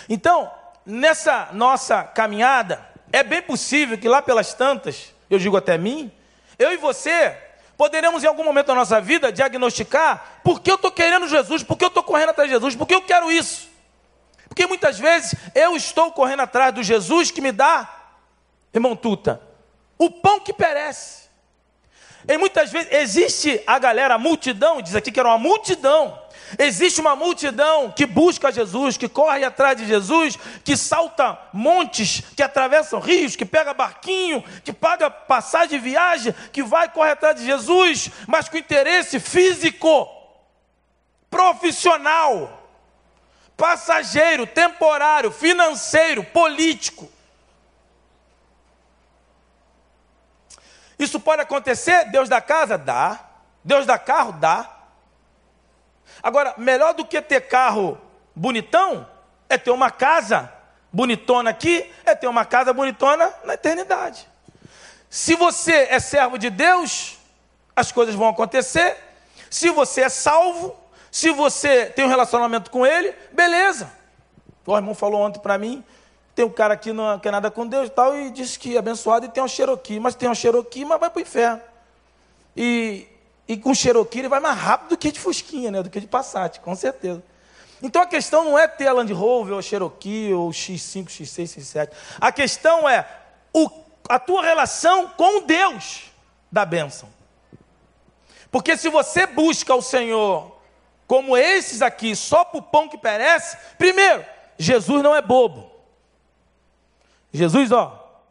[0.07, 0.53] Então,
[0.85, 6.13] nessa nossa caminhada, é bem possível que lá pelas tantas, eu digo até mim,
[6.59, 7.35] eu e você
[7.75, 11.79] poderemos em algum momento da nossa vida diagnosticar por que eu estou querendo Jesus, por
[11.79, 13.68] que eu estou correndo atrás de Jesus, por que eu quero isso.
[14.59, 17.89] Porque muitas vezes eu estou correndo atrás do Jesus que me dá,
[18.75, 19.41] irmão Tuta,
[19.97, 21.29] o pão que perece.
[22.27, 26.21] E muitas vezes existe a galera, a multidão, diz aqui que era uma multidão.
[26.59, 32.43] Existe uma multidão que busca Jesus, que corre atrás de Jesus, que salta montes, que
[32.43, 37.47] atravessa rios, que pega barquinho, que paga passagem de viagem, que vai correr atrás de
[37.47, 40.09] Jesus, mas com interesse físico,
[41.31, 42.58] profissional,
[43.59, 47.11] passageiro, temporário, financeiro, político.
[50.97, 52.05] Isso pode acontecer?
[52.07, 52.79] Deus da casa?
[52.79, 53.19] Dá.
[53.65, 54.33] Deus da carro?
[54.33, 54.77] Dá.
[56.23, 58.01] Agora, melhor do que ter carro
[58.35, 59.07] bonitão
[59.49, 60.53] é ter uma casa
[60.93, 64.29] bonitona aqui, é ter uma casa bonitona na eternidade.
[65.11, 67.19] Se você é servo de Deus,
[67.75, 68.97] as coisas vão acontecer.
[69.51, 70.77] Se você é salvo,
[71.11, 73.91] se você tem um relacionamento com Ele, beleza.
[74.67, 75.83] O irmão falou ontem para mim,
[76.35, 78.79] tem um cara aqui não quer nada com Deus e tal, e disse que é
[78.79, 81.61] abençoado e tem um Cherokee, mas tem um Cherokee, mas vai para o inferno.
[82.57, 83.07] E,
[83.49, 85.83] e com Cherokee ele vai mais rápido do que de Fusquinha, né?
[85.83, 87.23] do que de Passat, com certeza.
[87.83, 91.91] Então a questão não é ter a Land Rover, ou Cherokee, ou X5, X6, X7.
[92.21, 93.09] A questão é
[93.53, 93.71] o,
[94.09, 96.05] a tua relação com Deus
[96.51, 97.09] da bênção.
[98.51, 100.58] Porque se você busca o Senhor
[101.09, 104.25] como esses aqui, só para o pão que perece, primeiro,
[104.59, 105.73] Jesus não é bobo.
[107.33, 108.23] Jesus, ó,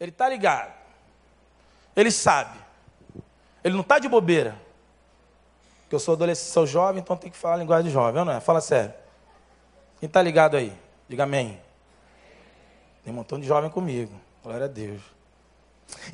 [0.00, 0.72] ele está ligado.
[1.94, 2.58] Ele sabe.
[3.62, 4.58] Ele não está de bobeira.
[5.82, 8.32] Porque eu sou adolescente, sou jovem, então tem que falar a linguagem de jovem, não
[8.32, 8.40] é?
[8.40, 8.94] Fala sério.
[10.00, 10.72] Quem está ligado aí?
[11.06, 11.60] Diga amém.
[13.04, 14.18] Tem um montão de jovem comigo.
[14.42, 15.02] Glória a Deus.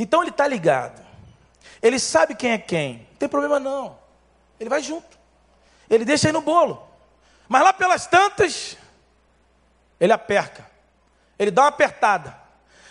[0.00, 1.00] Então ele está ligado.
[1.80, 3.06] Ele sabe quem é quem.
[3.11, 3.96] Não tem problema não.
[4.59, 5.19] Ele vai junto.
[5.90, 6.88] Ele deixa aí no bolo.
[7.48, 8.79] Mas lá pelas tantas,
[9.98, 10.70] ele aperca
[11.40, 12.38] ele dá uma apertada.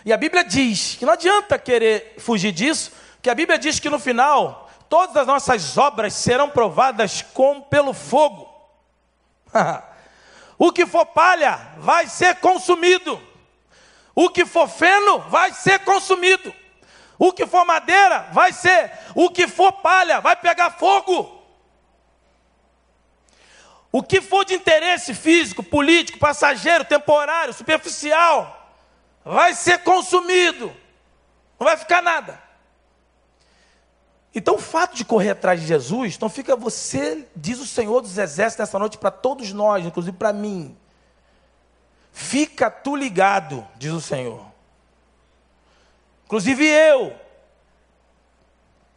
[0.04, 3.92] E a Bíblia diz que não adianta querer fugir disso, que a Bíblia diz que
[3.92, 8.50] no final todas as nossas obras serão provadas como pelo fogo.
[10.58, 13.22] o que for palha vai ser consumido.
[14.16, 16.52] O que for feno vai ser consumido.
[17.20, 18.92] O que for madeira vai ser.
[19.14, 21.39] O que for palha vai pegar fogo.
[23.92, 28.74] O que for de interesse físico, político, passageiro, temporário, superficial,
[29.26, 30.72] vai ser consumido.
[31.60, 32.42] Não vai ficar nada.
[34.34, 38.18] Então, o fato de correr atrás de Jesus, então fica você, diz o Senhor dos
[38.18, 40.78] Exércitos nessa noite para todos nós, inclusive para mim.
[42.12, 44.46] Fica tu ligado, diz o Senhor.
[46.26, 47.16] Inclusive eu.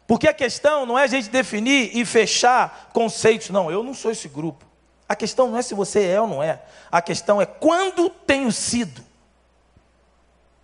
[0.05, 3.71] Porque a questão não é a gente definir e fechar conceitos, não.
[3.71, 4.72] Eu não sou esse grupo.
[5.13, 6.59] A questão não é se você é ou não é.
[6.91, 9.03] A questão é quando tenho sido.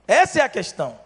[0.07, 0.99] Essa é a questão.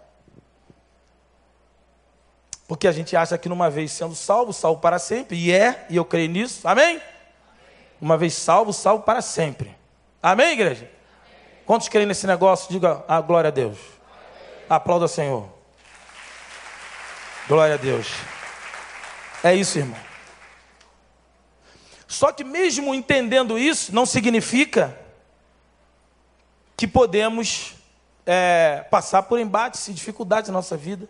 [2.66, 5.98] Porque a gente acha que numa vez sendo salvo, salvo para sempre, e é, e
[5.98, 7.02] eu creio nisso, amém?
[8.00, 9.76] Uma vez salvo, salvo para sempre.
[10.22, 10.90] Amém, igreja?
[11.66, 12.72] Quantos creem nesse negócio?
[12.72, 13.78] Diga a glória a Deus.
[14.70, 15.50] Aplauda o Senhor.
[17.50, 18.08] Glória a Deus.
[19.44, 20.13] É isso, irmão.
[22.14, 24.96] Só que, mesmo entendendo isso, não significa
[26.78, 27.74] que podemos
[28.24, 31.10] é, passar por embates e dificuldades na nossa vida.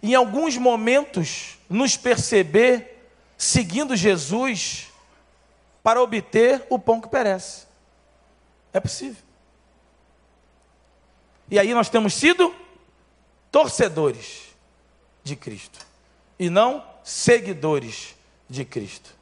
[0.00, 4.86] Em alguns momentos, nos perceber seguindo Jesus
[5.82, 7.66] para obter o pão que perece.
[8.72, 9.20] É possível.
[11.50, 12.54] E aí nós temos sido
[13.50, 14.54] torcedores
[15.24, 15.84] de Cristo
[16.38, 18.14] e não seguidores
[18.48, 19.18] de Cristo.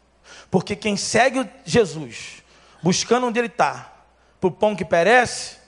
[0.51, 2.43] Porque quem segue Jesus,
[2.83, 3.93] buscando onde ele está,
[4.41, 5.59] por pão que perece,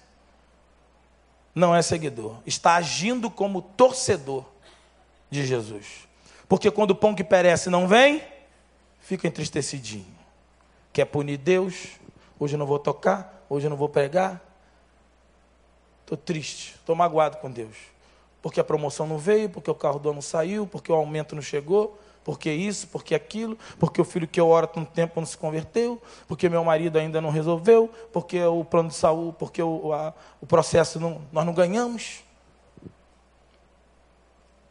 [1.54, 2.36] não é seguidor.
[2.46, 4.44] Está agindo como torcedor
[5.30, 6.08] de Jesus.
[6.48, 8.22] Porque quando o pão que perece não vem,
[9.00, 10.18] fica entristecidinho.
[10.92, 11.98] Quer punir Deus?
[12.38, 14.40] Hoje eu não vou tocar, hoje eu não vou pregar.
[16.00, 17.76] Estou triste, estou magoado com Deus.
[18.42, 21.42] Porque a promoção não veio, porque o carro do ano saiu, porque o aumento não
[21.42, 25.26] chegou, porque isso, porque aquilo, porque o filho que eu oro há tanto tempo não
[25.26, 29.92] se converteu, porque meu marido ainda não resolveu, porque o plano de saúde, porque o,
[29.92, 32.22] a, o processo não, nós não ganhamos.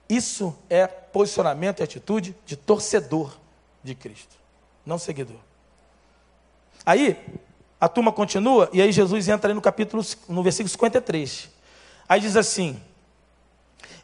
[0.07, 3.35] Isso é posicionamento e atitude de torcedor
[3.83, 4.35] de Cristo,
[4.85, 5.37] não seguidor.
[6.85, 7.17] Aí,
[7.79, 11.49] a turma continua, e aí Jesus entra no capítulo, no versículo 53.
[12.07, 12.81] Aí diz assim: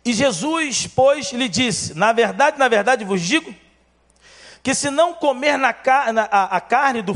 [0.06, 3.53] e Jesus, pois, lhe disse: Na verdade, na verdade vos digo,
[4.62, 5.76] que se não comer na,
[6.32, 7.16] a, a carne do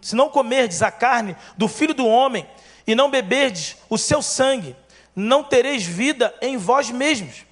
[0.00, 2.46] se não comerdes a carne do filho do homem
[2.86, 4.76] e não beberdes o seu sangue,
[5.14, 7.46] não tereis vida em vós mesmos.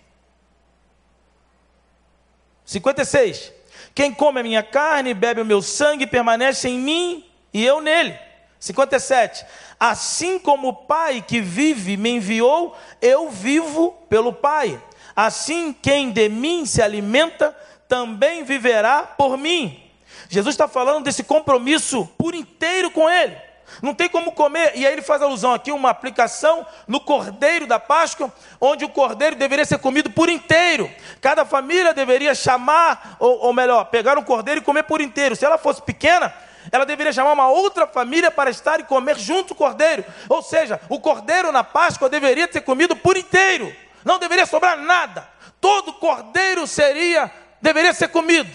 [2.64, 3.52] 56.
[3.94, 7.80] Quem come a minha carne e bebe o meu sangue permanece em mim e eu
[7.80, 8.16] nele.
[8.60, 9.44] 57.
[9.78, 14.80] Assim como o Pai que vive me enviou, eu vivo pelo Pai.
[15.16, 17.56] Assim quem de mim se alimenta
[17.88, 19.82] também viverá por mim.
[20.28, 23.36] Jesus está falando desse compromisso por inteiro com Ele.
[23.82, 27.78] Não tem como comer, e aí ele faz alusão aqui, uma aplicação no cordeiro da
[27.78, 30.90] Páscoa, onde o cordeiro deveria ser comido por inteiro.
[31.20, 35.36] Cada família deveria chamar, ou, ou melhor, pegar um cordeiro e comer por inteiro.
[35.36, 36.34] Se ela fosse pequena,
[36.72, 40.04] ela deveria chamar uma outra família para estar e comer junto o cordeiro.
[40.28, 43.74] Ou seja, o cordeiro na Páscoa deveria ser comido por inteiro.
[44.04, 45.28] Não deveria sobrar nada.
[45.60, 48.50] Todo cordeiro seria, deveria ser comido.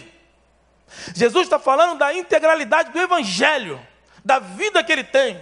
[1.13, 3.79] Jesus está falando da integralidade do Evangelho
[4.23, 5.39] da vida que ele tem.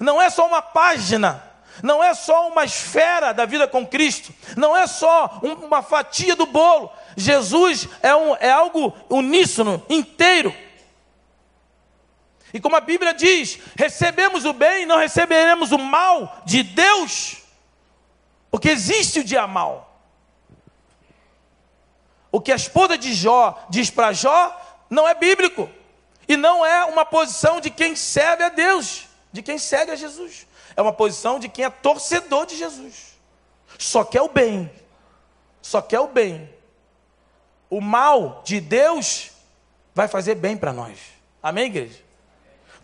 [0.00, 1.42] Não é só uma página,
[1.82, 6.46] não é só uma esfera da vida com Cristo, não é só uma fatia do
[6.46, 6.90] bolo.
[7.16, 10.54] Jesus é, um, é algo uníssono, inteiro.
[12.54, 17.38] E como a Bíblia diz, recebemos o bem e não receberemos o mal de Deus,
[18.48, 20.00] porque existe o dia mal.
[22.30, 25.68] O que a esposa de Jó diz para Jó não é bíblico.
[26.28, 30.46] E não é uma posição de quem serve a Deus, de quem segue a Jesus.
[30.76, 33.18] É uma posição de quem é torcedor de Jesus.
[33.78, 34.70] Só quer o bem.
[35.60, 36.48] Só quer o bem.
[37.68, 39.32] O mal de Deus
[39.92, 40.98] vai fazer bem para nós.
[41.42, 42.03] Amém, igreja?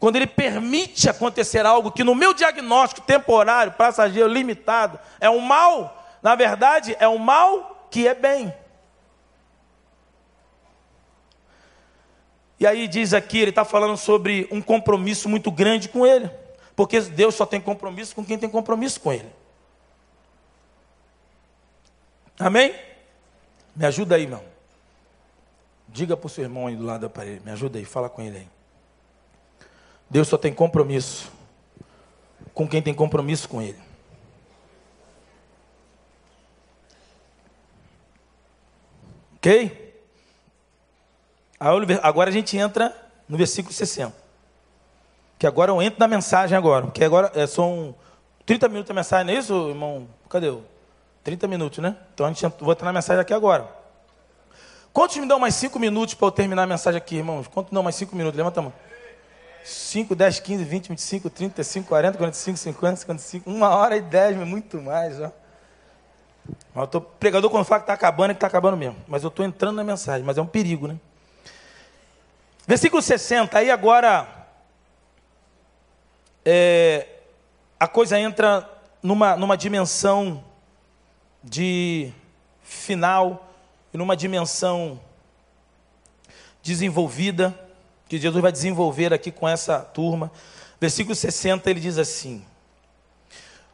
[0.01, 6.09] Quando ele permite acontecer algo que no meu diagnóstico temporário, passageiro, limitado, é um mal,
[6.23, 8.53] na verdade, é um mal que é bem.
[12.59, 16.31] E aí diz aqui, ele está falando sobre um compromisso muito grande com ele.
[16.75, 19.31] Porque Deus só tem compromisso com quem tem compromisso com ele.
[22.39, 22.75] Amém?
[23.77, 24.43] Me ajuda aí, irmão.
[25.89, 27.43] Diga para o seu irmão aí do lado da parede.
[27.45, 28.60] Me ajuda aí, fala com ele aí.
[30.11, 31.31] Deus só tem compromisso
[32.53, 33.79] com quem tem compromisso com ele.
[39.37, 40.05] Ok?
[42.03, 42.95] Agora a gente entra
[43.29, 44.13] no versículo 60.
[45.39, 46.87] Que agora eu entro na mensagem agora.
[46.87, 47.95] Porque agora é, são
[48.45, 50.09] 30 minutos de mensagem, não é isso, irmão?
[50.29, 50.63] Cadê eu?
[51.23, 51.97] 30 minutos, né?
[52.13, 53.67] Então a gente vou entrar na mensagem aqui agora.
[54.93, 57.47] Quantos me dão mais 5 minutos para eu terminar a mensagem aqui, irmãos?
[57.47, 58.37] Quantos me dão mais 5 minutos?
[58.37, 58.73] Levanta a mão.
[59.65, 64.37] 5, 10, 15, 20, 25, 30, 35, 40, 45, 50, 55, uma hora e 10,
[64.39, 65.33] muito mais, ó.
[66.75, 68.97] Mas eu tô, pregador quando fala que está acabando, é que está acabando mesmo.
[69.07, 70.97] Mas eu estou entrando na mensagem, mas é um perigo, né?
[72.67, 74.29] Versículo 60, aí agora
[76.45, 77.07] é,
[77.79, 78.69] a coisa entra
[79.03, 80.45] numa, numa dimensão
[81.43, 82.13] de
[82.63, 83.49] final
[83.93, 85.01] e numa dimensão
[86.63, 87.59] desenvolvida,
[88.11, 90.33] que Jesus vai desenvolver aqui com essa turma.
[90.81, 92.45] Versículo 60 ele diz assim: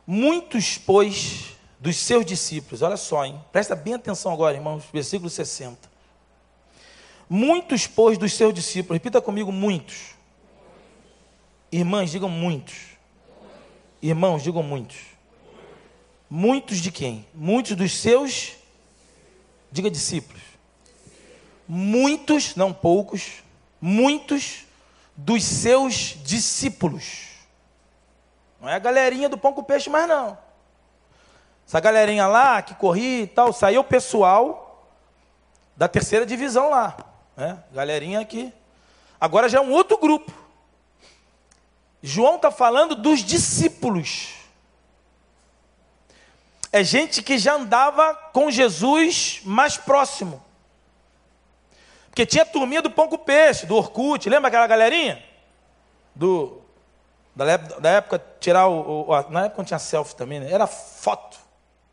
[0.07, 3.41] Muitos, pois, dos seus discípulos, olha só, hein?
[3.51, 5.91] presta bem atenção agora, irmãos, versículo 60.
[7.31, 10.15] Muitos, pois, dos seus discípulos, repita comigo, muitos.
[11.73, 12.75] Irmãs, digam muitos.
[14.03, 14.99] Irmãos, digam muitos.
[16.29, 17.27] Muitos de quem?
[17.35, 18.53] Muitos dos seus,
[19.73, 20.43] diga discípulos.
[21.67, 23.46] Muitos, não poucos,
[23.87, 24.65] muitos
[25.17, 27.29] dos seus discípulos.
[28.61, 30.37] Não é a galerinha do pão com peixe mais não.
[31.65, 34.91] Essa galerinha lá que corria e tal, saiu o pessoal
[35.77, 36.97] da terceira divisão lá.
[37.37, 37.63] Né?
[37.73, 38.53] Galerinha aqui.
[39.21, 40.33] Agora já é um outro grupo.
[42.03, 44.35] João está falando dos discípulos.
[46.73, 50.45] É gente que já andava com Jesus mais próximo.
[52.17, 55.23] Porque tinha turminha do pão com peixe, do Orkut, lembra aquela galerinha?
[56.15, 56.63] Do,
[57.35, 60.51] da, da época tirar o, o, Na época não tinha selfie também, né?
[60.51, 61.37] Era foto.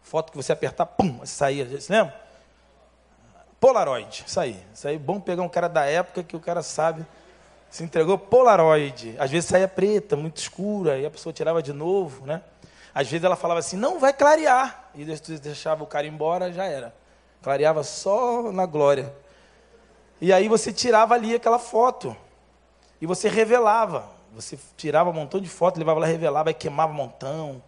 [0.02, 1.66] Foto que você apertar, pum, saía.
[1.66, 2.16] Você lembra?
[3.60, 4.58] Polaroid, isso aí.
[4.74, 7.06] Isso aí, bom pegar um cara da época que o cara sabe.
[7.70, 9.18] Se entregou Polaroid.
[9.20, 12.42] Às vezes saía preta, muito escura, e a pessoa tirava de novo, né?
[12.96, 14.90] Às vezes ela falava assim, não, vai clarear.
[14.96, 16.96] E deixava o cara embora, já era.
[17.42, 19.14] Clareava só na glória.
[20.24, 22.16] E aí você tirava ali aquela foto.
[23.02, 24.10] E você revelava.
[24.34, 27.62] Você tirava um montão de foto, levava lá, revelava e queimava um montão.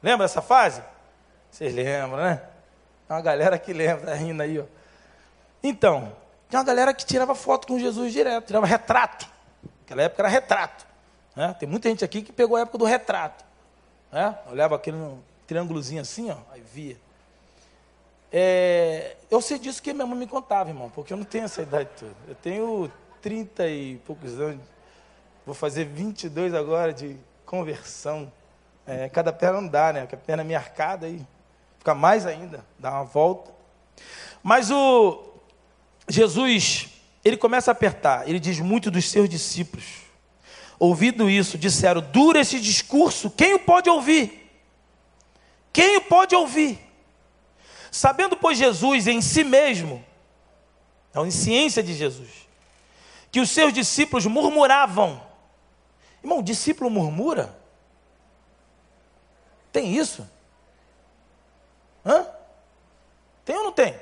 [0.00, 0.84] Lembra dessa fase?
[1.50, 2.36] Vocês lembram, né?
[3.08, 4.62] Tem uma galera que lembra, tá rindo aí, ó.
[5.60, 6.12] Então,
[6.48, 9.28] tinha uma galera que tirava foto com Jesus direto, tirava retrato.
[9.80, 10.86] Naquela época era retrato.
[11.34, 11.56] Né?
[11.58, 13.44] Tem muita gente aqui que pegou a época do retrato.
[14.12, 14.32] Né?
[14.48, 14.96] Olhava aquele
[15.44, 16.96] triângulozinho assim, ó, aí via.
[18.32, 21.62] É, eu sei disso que minha mãe me contava, irmão, porque eu não tenho essa
[21.62, 22.14] idade toda.
[22.28, 24.64] Eu tenho 30 e poucos anos,
[25.44, 28.30] vou fazer 22 agora de conversão.
[28.86, 30.00] É, cada perna não dá, né?
[30.02, 31.24] Porque a perna é arcada e
[31.78, 33.50] fica mais ainda, dá uma volta.
[34.42, 35.24] Mas o
[36.08, 36.88] Jesus,
[37.24, 39.84] ele começa a apertar, ele diz muito dos seus discípulos.
[40.78, 44.42] Ouvido isso, disseram: dura esse discurso, quem o pode ouvir?
[45.72, 46.85] Quem o pode ouvir?
[47.96, 50.04] Sabendo, pois, Jesus em si mesmo,
[51.14, 52.46] a onisciência de Jesus,
[53.32, 55.26] que os seus discípulos murmuravam.
[56.22, 57.58] Irmão, discípulo murmura?
[59.72, 60.28] Tem isso?
[62.04, 62.26] Hã?
[63.46, 63.98] Tem ou não tem?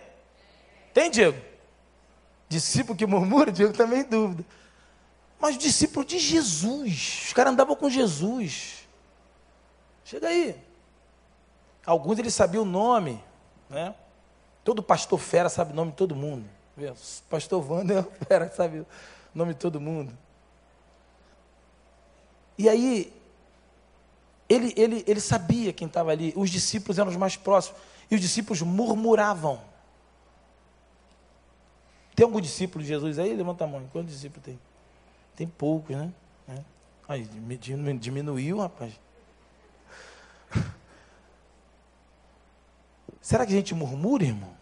[0.93, 1.41] Tem, Diego?
[2.49, 4.45] Discípulo que murmura, Diego também dúvida.
[5.39, 8.89] Mas discípulo de Jesus, os caras andavam com Jesus.
[10.05, 10.61] Chega aí.
[11.87, 13.23] Alguns ele sabia o nome,
[13.75, 13.95] né?
[14.63, 16.47] Todo pastor fera sabe o nome de todo mundo.
[17.29, 18.87] Pastor Wander fera, sabe o
[19.35, 20.17] nome de todo mundo.
[22.57, 23.13] E aí,
[24.49, 28.21] ele, ele, ele sabia quem estava ali, os discípulos eram os mais próximos, e os
[28.21, 29.61] discípulos murmuravam.
[32.15, 33.35] Tem algum discípulo de Jesus aí?
[33.35, 33.83] Levanta a mão.
[33.93, 34.59] Quantos discípulos tem?
[35.35, 36.13] Tem poucos, né?
[36.49, 36.59] É.
[37.09, 37.29] Aí,
[37.99, 38.95] diminuiu, rapaz.
[43.25, 44.55] Será que a gente murmura, irmão?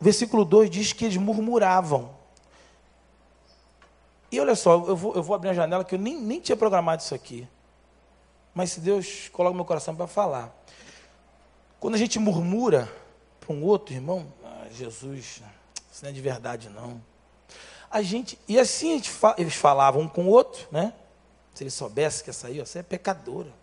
[0.00, 2.16] O versículo 2 diz que eles murmuravam.
[4.32, 6.56] E olha só, eu vou, eu vou abrir a janela que eu nem, nem tinha
[6.56, 7.46] programado isso aqui.
[8.54, 10.50] Mas se Deus coloca meu coração para falar.
[11.78, 12.90] Quando a gente murmura
[13.38, 15.42] para um outro irmão, ah, Jesus,
[15.92, 17.02] isso não é de verdade não.
[17.90, 20.94] A gente, e assim gente, eles falavam um com o outro, né?
[21.52, 23.59] Se ele soubesse que essa aí, ó, você é pecadora.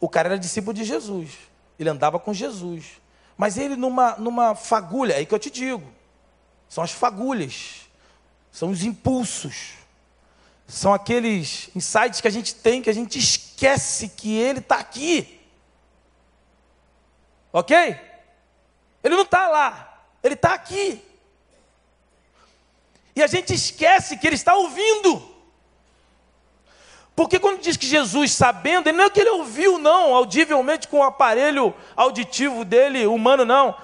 [0.00, 1.30] O cara era discípulo de Jesus.
[1.78, 3.00] Ele andava com Jesus.
[3.36, 5.82] Mas ele numa, numa fagulha, é aí que eu te digo.
[6.68, 7.88] São as fagulhas.
[8.50, 9.72] São os impulsos.
[10.66, 15.40] São aqueles insights que a gente tem que a gente esquece que ele está aqui.
[17.52, 17.76] Ok?
[19.02, 20.06] Ele não está lá.
[20.22, 21.02] Ele está aqui.
[23.14, 25.31] E a gente esquece que ele está ouvindo.
[27.14, 30.98] Porque quando diz que Jesus, sabendo, ele não é que ele ouviu, não, audivelmente com
[30.98, 33.76] o aparelho auditivo dele, humano, não.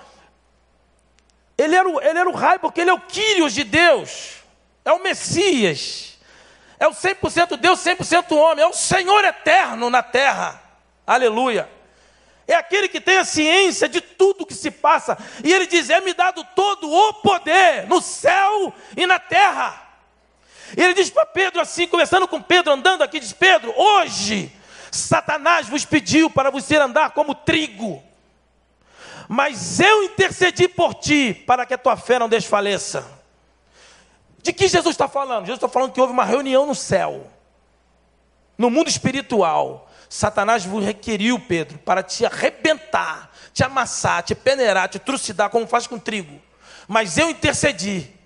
[1.57, 4.37] Ele era o, ele era o raio, porque ele é o Quírios de Deus,
[4.85, 6.19] é o Messias,
[6.79, 10.63] é o 100% Deus, 100% homem, é o Senhor eterno na terra,
[11.07, 11.69] aleluia.
[12.47, 16.15] É aquele que tem a ciência de tudo que se passa, e ele diz: É-me
[16.15, 19.88] dado todo o poder no céu e na terra.
[20.77, 24.53] E ele diz para Pedro assim, começando com Pedro, andando aqui, diz: Pedro, hoje
[24.91, 28.03] Satanás vos pediu para você andar como trigo,
[29.29, 33.19] mas eu intercedi por ti para que a tua fé não desfaleça.
[34.43, 35.47] De que Jesus está falando?
[35.47, 37.31] Jesus está falando que houve uma reunião no céu,
[38.57, 39.91] no mundo espiritual.
[40.09, 45.87] Satanás vos requeriu, Pedro, para te arrebentar, te amassar, te peneirar, te trucidar, como faz
[45.87, 46.41] com trigo.
[46.87, 48.18] Mas eu intercedi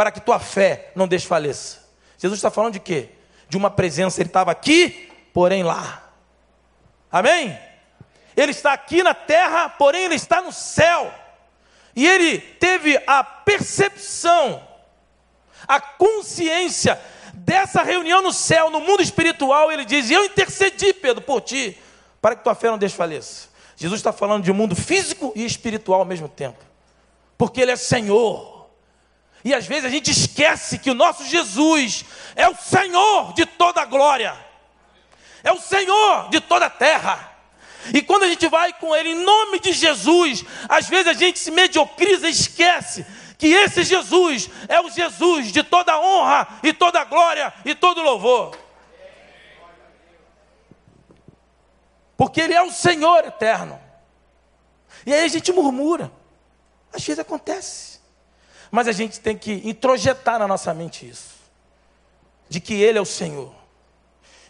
[0.00, 1.86] para que tua fé não desfaleça.
[2.16, 3.10] Jesus está falando de quê?
[3.50, 6.10] De uma presença, ele estava aqui, porém lá.
[7.12, 7.60] Amém?
[8.34, 11.12] Ele está aqui na terra, porém ele está no céu.
[11.94, 14.66] E ele teve a percepção,
[15.68, 16.98] a consciência
[17.34, 19.70] dessa reunião no céu, no mundo espiritual.
[19.70, 21.76] Ele diz: Eu intercedi, Pedro, por ti,
[22.22, 23.50] para que tua fé não desfaleça.
[23.76, 26.64] Jesus está falando de um mundo físico e espiritual ao mesmo tempo,
[27.36, 28.49] porque Ele é Senhor.
[29.44, 32.04] E às vezes a gente esquece que o nosso Jesus
[32.36, 34.36] é o Senhor de toda a glória,
[35.42, 37.28] é o Senhor de toda a terra.
[37.94, 41.38] E quando a gente vai com Ele em nome de Jesus, às vezes a gente
[41.38, 43.06] se mediocriza e esquece
[43.38, 48.54] que esse Jesus é o Jesus de toda honra e toda glória e todo louvor.
[52.18, 53.80] Porque Ele é o Senhor eterno.
[55.06, 56.12] E aí a gente murmura.
[56.92, 57.99] Às vezes acontece.
[58.70, 61.34] Mas a gente tem que introjetar na nossa mente isso.
[62.48, 63.52] De que Ele é o Senhor.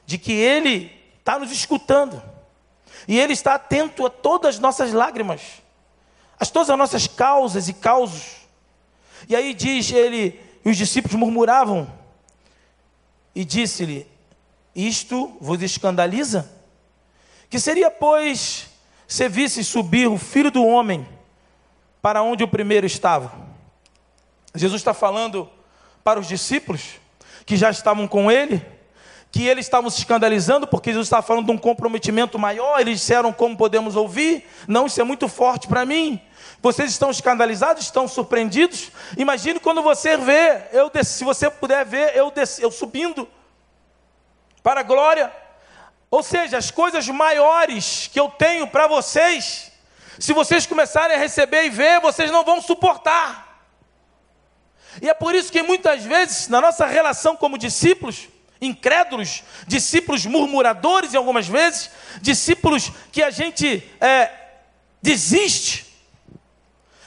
[0.05, 2.23] De que Ele está nos escutando.
[3.09, 5.62] E Ele está atento a todas as nossas lágrimas.
[6.39, 8.41] A todas as nossas causas e causos.
[9.29, 11.91] E aí diz ele, e os discípulos murmuravam.
[13.35, 14.07] E disse-lhe:
[14.75, 16.51] Isto vos escandaliza?
[17.49, 18.68] Que seria, pois,
[19.07, 21.07] se visse subir o filho do homem
[22.01, 23.49] para onde o primeiro estava?
[24.55, 25.48] Jesus está falando
[26.03, 27.01] para os discípulos
[27.46, 28.64] que já estavam com ele,
[29.30, 32.80] que eles estavam se escandalizando porque Jesus estava falando de um comprometimento maior.
[32.80, 34.48] Eles disseram como podemos ouvir?
[34.66, 36.20] Não, isso é muito forte para mim.
[36.61, 38.90] Vocês estão escandalizados, estão surpreendidos?
[39.16, 43.26] Imagine quando você vê, eu se você puder ver, eu, eu subindo
[44.62, 45.32] para a glória.
[46.11, 49.70] Ou seja, as coisas maiores que eu tenho para vocês,
[50.18, 53.49] se vocês começarem a receber e ver, vocês não vão suportar.
[55.01, 58.28] E é por isso que muitas vezes, na nossa relação como discípulos,
[58.61, 64.30] incrédulos, discípulos murmuradores, algumas vezes, discípulos que a gente é,
[65.01, 65.86] desiste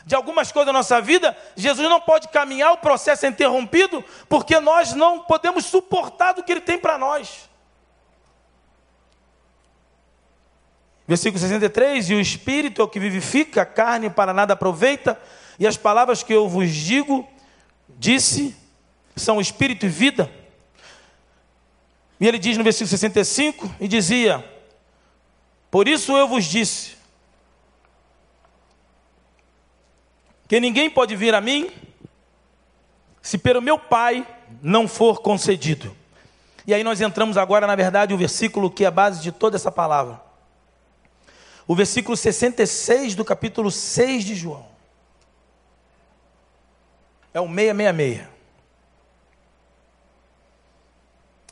[0.06, 4.60] de algumas coisas da nossa vida, Jesus não pode caminhar, o processo é interrompido, porque
[4.60, 7.50] nós não podemos suportar do que Ele tem para nós.
[11.08, 15.20] Versículo 63: E o Espírito é o que vivifica, a carne para nada aproveita,
[15.60, 17.28] e as palavras que eu vos digo,
[17.90, 18.56] disse,
[19.16, 20.32] são Espírito e vida.
[22.20, 24.44] E ele diz no versículo 65: E dizia:
[25.70, 26.96] Por isso eu vos disse,
[30.48, 31.70] que ninguém pode vir a mim
[33.22, 34.28] se pelo meu Pai
[34.62, 35.96] não for concedido.
[36.66, 39.56] E aí nós entramos agora, na verdade, o versículo que é a base de toda
[39.56, 40.22] essa palavra.
[41.68, 44.73] O versículo 66 do capítulo 6 de João.
[47.34, 48.28] É o 666.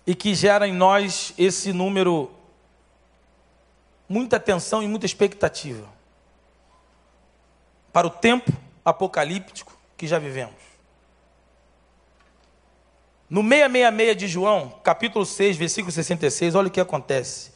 [0.06, 2.32] E que gera em nós esse número
[4.08, 5.88] muita atenção e muita expectativa
[7.94, 8.52] para o tempo
[8.84, 10.56] apocalíptico que já vivemos.
[13.30, 17.52] No 666 de João, capítulo 6, versículo 66, olha o que acontece.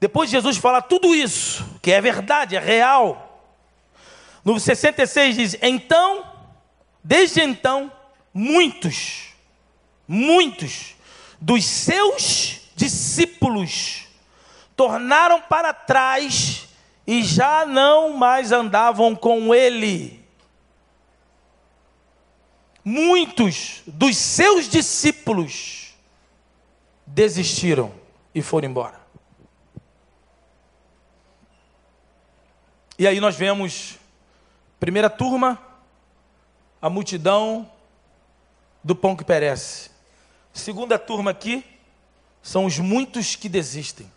[0.00, 3.42] Depois de Jesus falar tudo isso, que é verdade, é real.
[4.42, 6.24] No 66 diz: Então,
[7.06, 7.92] desde então,
[8.34, 9.28] muitos,
[10.08, 10.94] muitos
[11.40, 14.06] dos seus discípulos
[14.74, 16.68] tornaram para trás
[17.06, 20.26] e já não mais andavam com ele
[22.84, 25.92] muitos dos seus discípulos
[27.04, 27.92] desistiram
[28.32, 29.00] e foram embora.
[32.96, 33.98] E aí nós vemos,
[34.78, 35.60] primeira turma,
[36.80, 37.70] a multidão
[38.82, 39.90] do pão que perece.
[40.52, 41.64] Segunda turma aqui,
[42.42, 44.10] são os muitos que desistem.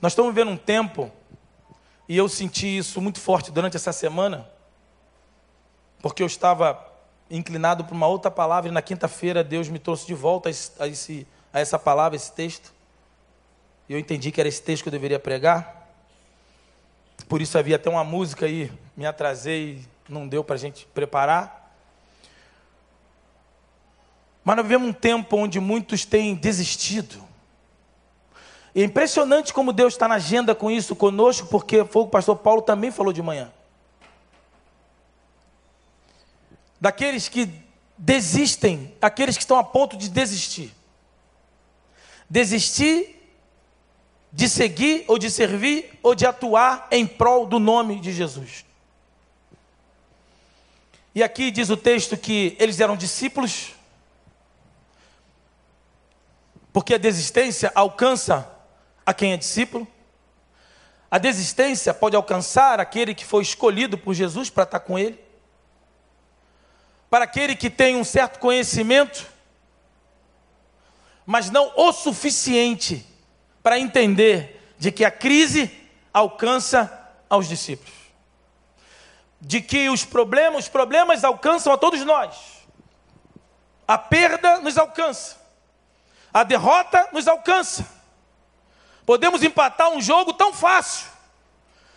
[0.00, 1.10] Nós estamos vivendo um tempo,
[2.08, 4.48] e eu senti isso muito forte durante essa semana,
[6.00, 6.86] porque eu estava
[7.30, 11.26] inclinado para uma outra palavra e na quinta-feira Deus me trouxe de volta a, esse,
[11.52, 12.72] a essa palavra, esse texto.
[13.88, 15.88] E eu entendi que era esse texto que eu deveria pregar.
[17.28, 21.74] Por isso havia até uma música aí, me atrasei, não deu para a gente preparar.
[24.44, 27.24] Mas nós vivemos um tempo onde muitos têm desistido.
[28.74, 32.60] É impressionante como Deus está na agenda com isso conosco, porque foi o pastor Paulo
[32.60, 33.50] também falou de manhã.
[36.80, 37.48] daqueles que
[37.96, 40.74] desistem, aqueles que estão a ponto de desistir.
[42.28, 43.16] Desistir
[44.32, 48.64] de seguir ou de servir ou de atuar em prol do nome de Jesus.
[51.14, 53.74] E aqui diz o texto que eles eram discípulos,
[56.72, 58.48] porque a desistência alcança
[59.04, 59.86] a quem é discípulo.
[61.10, 65.30] A desistência pode alcançar aquele que foi escolhido por Jesus para estar com ele
[67.10, 69.26] para aquele que tem um certo conhecimento,
[71.26, 73.04] mas não o suficiente
[73.62, 75.70] para entender de que a crise
[76.14, 77.99] alcança aos discípulos.
[79.40, 82.60] De que os problemas, os problemas alcançam a todos nós.
[83.88, 85.36] A perda nos alcança.
[86.32, 87.84] A derrota nos alcança.
[89.04, 91.06] Podemos empatar um jogo tão fácil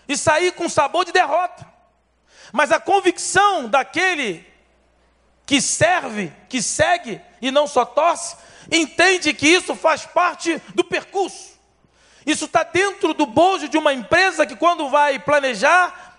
[0.08, 1.66] e sair com sabor de derrota.
[2.52, 4.46] Mas a convicção daquele
[5.46, 8.36] que serve, que segue e não só torce,
[8.72, 11.54] entende que isso faz parte do percurso.
[12.26, 16.13] Isso está dentro do bojo de uma empresa que, quando vai planejar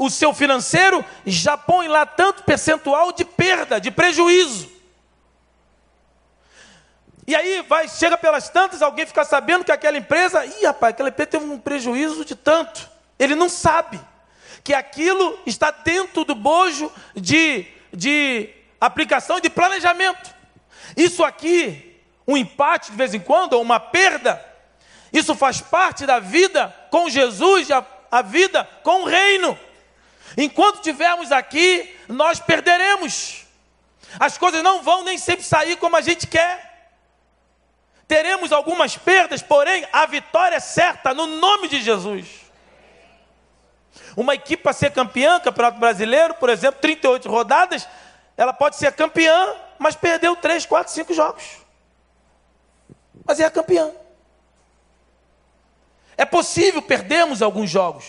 [0.00, 4.70] o seu financeiro, já põe lá tanto percentual de perda, de prejuízo.
[7.26, 11.10] E aí vai, chega pelas tantas, alguém fica sabendo que aquela empresa, ih rapaz, aquela
[11.10, 12.88] empresa teve um prejuízo de tanto.
[13.18, 14.00] Ele não sabe
[14.64, 18.48] que aquilo está dentro do bojo de de
[18.80, 20.34] aplicação e de planejamento.
[20.96, 24.44] Isso aqui, um empate de vez em quando, ou uma perda,
[25.12, 29.58] isso faz parte da vida com Jesus, a, a vida com o reino.
[30.36, 33.44] Enquanto estivermos aqui, nós perderemos.
[34.18, 36.70] As coisas não vão nem sempre sair como a gente quer.
[38.08, 42.26] Teremos algumas perdas, porém a vitória é certa no nome de Jesus.
[44.16, 47.88] Uma equipe para ser campeã, Campeonato Brasileiro, por exemplo, 38 rodadas,
[48.36, 51.44] ela pode ser campeã, mas perdeu 3, 4, 5 jogos.
[53.24, 53.92] Mas é a campeã.
[56.16, 58.04] É possível perdermos alguns jogos,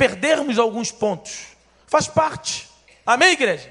[0.00, 1.48] perdermos alguns pontos.
[1.86, 2.66] Faz parte.
[3.04, 3.70] Amém, igreja?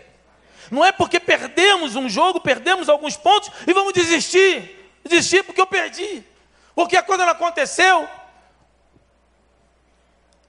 [0.70, 4.94] Não é porque perdemos um jogo, perdemos alguns pontos e vamos desistir.
[5.04, 6.24] Desistir porque eu perdi.
[6.76, 8.08] Porque a coisa não aconteceu.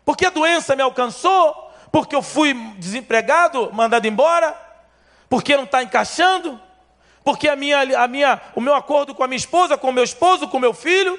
[0.05, 1.72] Porque a doença me alcançou.
[1.91, 4.55] Porque eu fui desempregado, mandado embora.
[5.31, 6.61] Porque não está encaixando.
[7.24, 10.05] Porque a minha, a minha, o meu acordo com a minha esposa, com o meu
[10.05, 11.18] esposo, com o meu filho.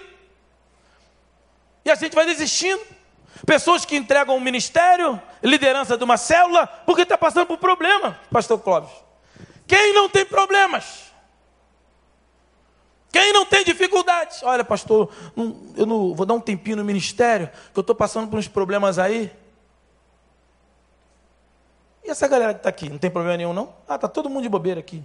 [1.83, 3.00] E a gente vai desistindo.
[3.45, 8.59] Pessoas que entregam um ministério, liderança de uma célula, porque está passando por problema, pastor
[8.59, 8.91] Clóvis.
[9.65, 11.11] Quem não tem problemas?
[13.11, 14.41] Quem não tem dificuldades?
[14.43, 15.11] Olha, pastor,
[15.75, 18.97] eu não vou dar um tempinho no ministério, que eu estou passando por uns problemas
[18.97, 19.31] aí.
[22.03, 23.73] E essa galera que está aqui, não tem problema nenhum, não?
[23.87, 25.03] Ah, está todo mundo de bobeira aqui.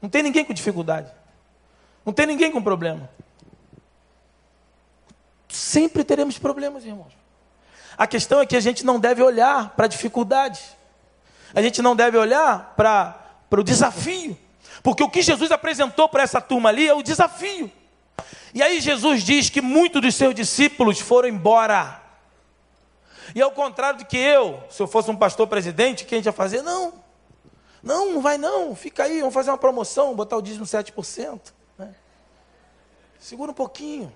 [0.00, 1.12] Não tem ninguém com dificuldade.
[2.04, 3.10] Não tem ninguém com problema.
[5.48, 7.19] Sempre teremos problemas, irmãos.
[8.00, 10.58] A questão é que a gente não deve olhar para a dificuldade.
[11.54, 13.14] A gente não deve olhar para,
[13.50, 14.38] o desafio.
[14.82, 17.70] Porque o que Jesus apresentou para essa turma ali é o desafio.
[18.54, 22.00] E aí Jesus diz que muitos dos seus discípulos foram embora.
[23.34, 26.18] E ao contrário do que eu, se eu fosse um pastor presidente, o que a
[26.18, 26.62] gente ia fazer?
[26.62, 26.94] Não,
[27.82, 31.52] não, não vai não, fica aí, vamos fazer uma promoção, botar o dízimo 7%.
[31.76, 31.94] Né?
[33.18, 34.10] Segura um pouquinho,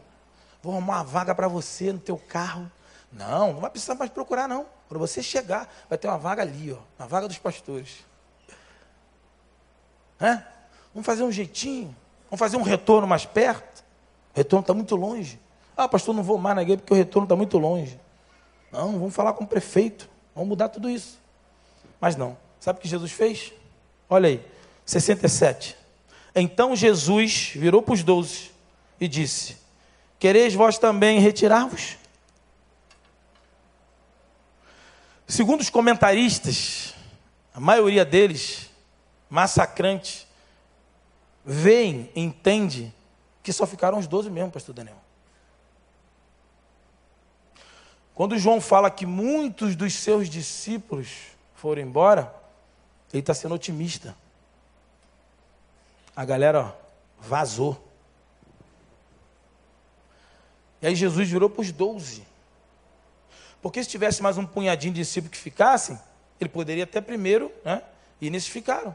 [0.62, 2.72] vou arrumar uma vaga para você no teu carro.
[3.14, 4.66] Não, não vai precisar mais procurar, não.
[4.88, 8.04] Para você chegar, vai ter uma vaga ali, ó, na vaga dos pastores.
[10.20, 10.42] É?
[10.92, 11.94] Vamos fazer um jeitinho,
[12.28, 13.84] vamos fazer um retorno mais perto.
[14.34, 15.40] O retorno está muito longe.
[15.76, 17.98] Ah, pastor, não vou mais na igreja porque o retorno está muito longe.
[18.70, 21.18] Não, vamos falar com o prefeito, vamos mudar tudo isso.
[22.00, 22.36] Mas não.
[22.58, 23.52] Sabe o que Jesus fez?
[24.08, 24.44] Olha aí,
[24.84, 25.76] 67.
[26.34, 28.50] Então Jesus virou para os doze
[29.00, 29.56] e disse:
[30.18, 31.96] Quereis vós também retirar-vos?
[35.26, 36.94] Segundo os comentaristas,
[37.54, 38.70] a maioria deles,
[39.30, 40.28] massacrante,
[41.44, 42.92] veem, entende
[43.42, 44.96] que só ficaram os doze mesmo, pastor Daniel.
[48.14, 51.08] Quando João fala que muitos dos seus discípulos
[51.54, 52.34] foram embora,
[53.12, 54.16] ele está sendo otimista.
[56.14, 56.72] A galera ó,
[57.18, 57.82] vazou.
[60.80, 62.24] E aí Jesus virou para os doze.
[63.64, 65.98] Porque se tivesse mais um punhadinho de discípulos que ficassem,
[66.38, 67.80] ele poderia até primeiro, né?
[68.20, 68.94] E nesses ficaram.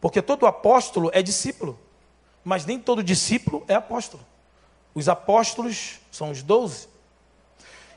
[0.00, 1.76] Porque todo apóstolo é discípulo,
[2.44, 4.24] mas nem todo discípulo é apóstolo.
[4.94, 6.86] Os apóstolos são os doze.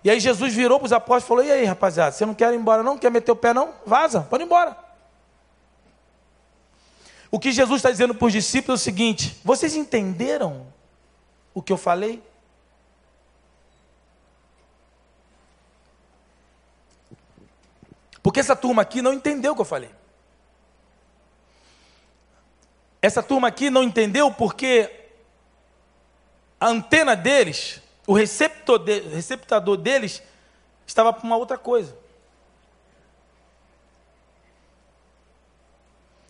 [0.04, 2.52] E aí Jesus virou para os apóstolos e falou: E aí, rapaziada, você não quer
[2.52, 2.98] ir embora, não?
[2.98, 3.76] Quer meter o pé, não?
[3.86, 4.76] Vaza, pode ir embora.
[7.30, 10.66] O que Jesus está dizendo para os discípulos é o seguinte: vocês entenderam
[11.54, 12.33] o que eu falei?
[18.24, 19.92] Porque essa turma aqui não entendeu o que eu falei.
[23.02, 24.90] Essa turma aqui não entendeu porque
[26.58, 30.24] a antena deles, o receptor de, receptador deles,
[30.88, 31.94] estava para uma outra coisa.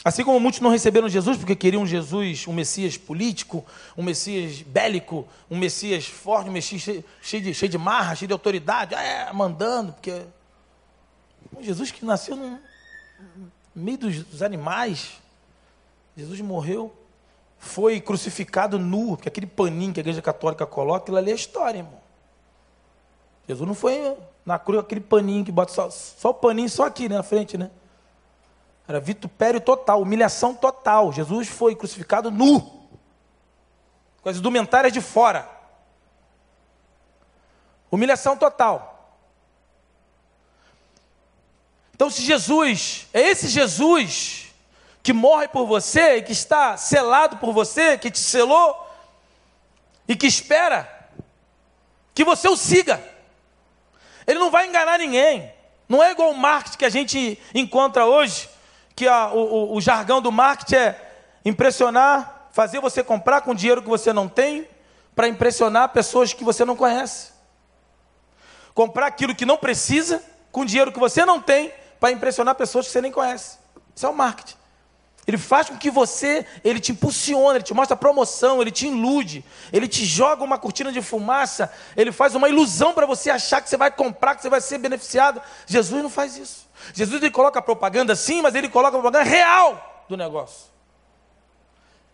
[0.04, 3.64] Assim como muitos não receberam Jesus porque queriam Jesus, um Messias político,
[3.96, 8.28] um Messias bélico, um Messias forte, um Messias cheio, cheio de, cheio de marra, cheio
[8.28, 10.24] de autoridade, é, mandando, porque
[11.62, 12.60] Jesus que nasceu no
[13.76, 15.22] meio dos animais.
[16.16, 16.94] Jesus morreu,
[17.58, 21.80] foi crucificado nu, porque aquele paninho que a igreja católica coloca, aquilo ali é história,
[21.80, 22.02] irmão.
[23.48, 27.10] Jesus não foi na cruz aquele paninho que bota só, só o paninho só aqui
[27.10, 27.72] né, na frente, né?
[28.88, 31.12] Era vitupério total, humilhação total.
[31.14, 32.62] Jesus foi crucificado nu,
[34.22, 35.50] com as indumentárias de fora.
[37.90, 38.93] Humilhação total.
[41.96, 44.48] Então, se Jesus, é esse Jesus
[45.02, 48.90] que morre por você, que está selado por você, que te selou
[50.08, 50.90] e que espera
[52.14, 53.04] que você o siga.
[54.26, 55.52] Ele não vai enganar ninguém.
[55.90, 58.50] Não é igual o marketing que a gente encontra hoje,
[58.96, 61.12] que a, o, o jargão do marketing é
[61.44, 64.68] impressionar, fazer você comprar com dinheiro que você não tem,
[65.16, 67.32] para impressionar pessoas que você não conhece.
[68.74, 71.72] Comprar aquilo que não precisa, com dinheiro que você não tem,
[72.04, 73.58] para impressionar pessoas que você nem conhece.
[73.96, 74.58] Isso é o marketing.
[75.26, 79.42] Ele faz com que você, ele te impulsiona, ele te mostra promoção, ele te ilude,
[79.72, 83.70] ele te joga uma cortina de fumaça, ele faz uma ilusão para você achar que
[83.70, 85.42] você vai comprar, que você vai ser beneficiado.
[85.66, 86.68] Jesus não faz isso.
[86.94, 90.66] Jesus ele coloca propaganda sim, mas ele coloca propaganda real do negócio.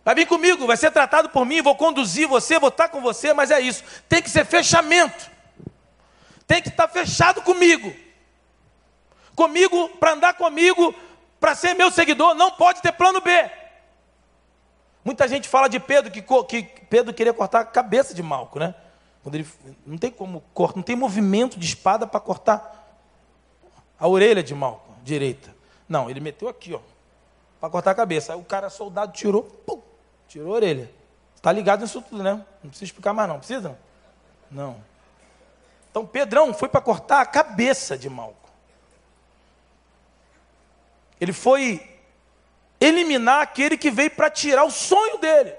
[0.04, 3.32] Vai vir comigo, vai ser tratado por mim, vou conduzir você, vou estar com você,
[3.32, 3.82] mas é isso.
[4.08, 5.28] Tem que ser fechamento.
[6.46, 7.92] Tem que estar fechado comigo.
[9.40, 10.94] Comigo, para andar comigo,
[11.40, 13.50] para ser meu seguidor, não pode ter plano B.
[15.02, 18.74] Muita gente fala de Pedro que, que Pedro queria cortar a cabeça de Malco, né?
[19.22, 19.48] Quando ele,
[19.86, 23.00] não tem como cortar, não tem movimento de espada para cortar
[23.98, 25.56] a orelha de Malco, direita.
[25.88, 26.80] Não, ele meteu aqui, ó,
[27.58, 28.34] para cortar a cabeça.
[28.34, 29.80] Aí o cara, soldado, tirou, pum,
[30.28, 30.90] tirou a orelha.
[31.34, 32.44] Está ligado nisso tudo, né?
[32.62, 33.38] Não precisa explicar mais, não.
[33.38, 33.78] Precisa?
[34.50, 34.76] Não.
[35.90, 38.39] Então Pedrão foi para cortar a cabeça de Malco.
[41.20, 41.80] Ele foi
[42.80, 45.52] eliminar aquele que veio para tirar o sonho dele.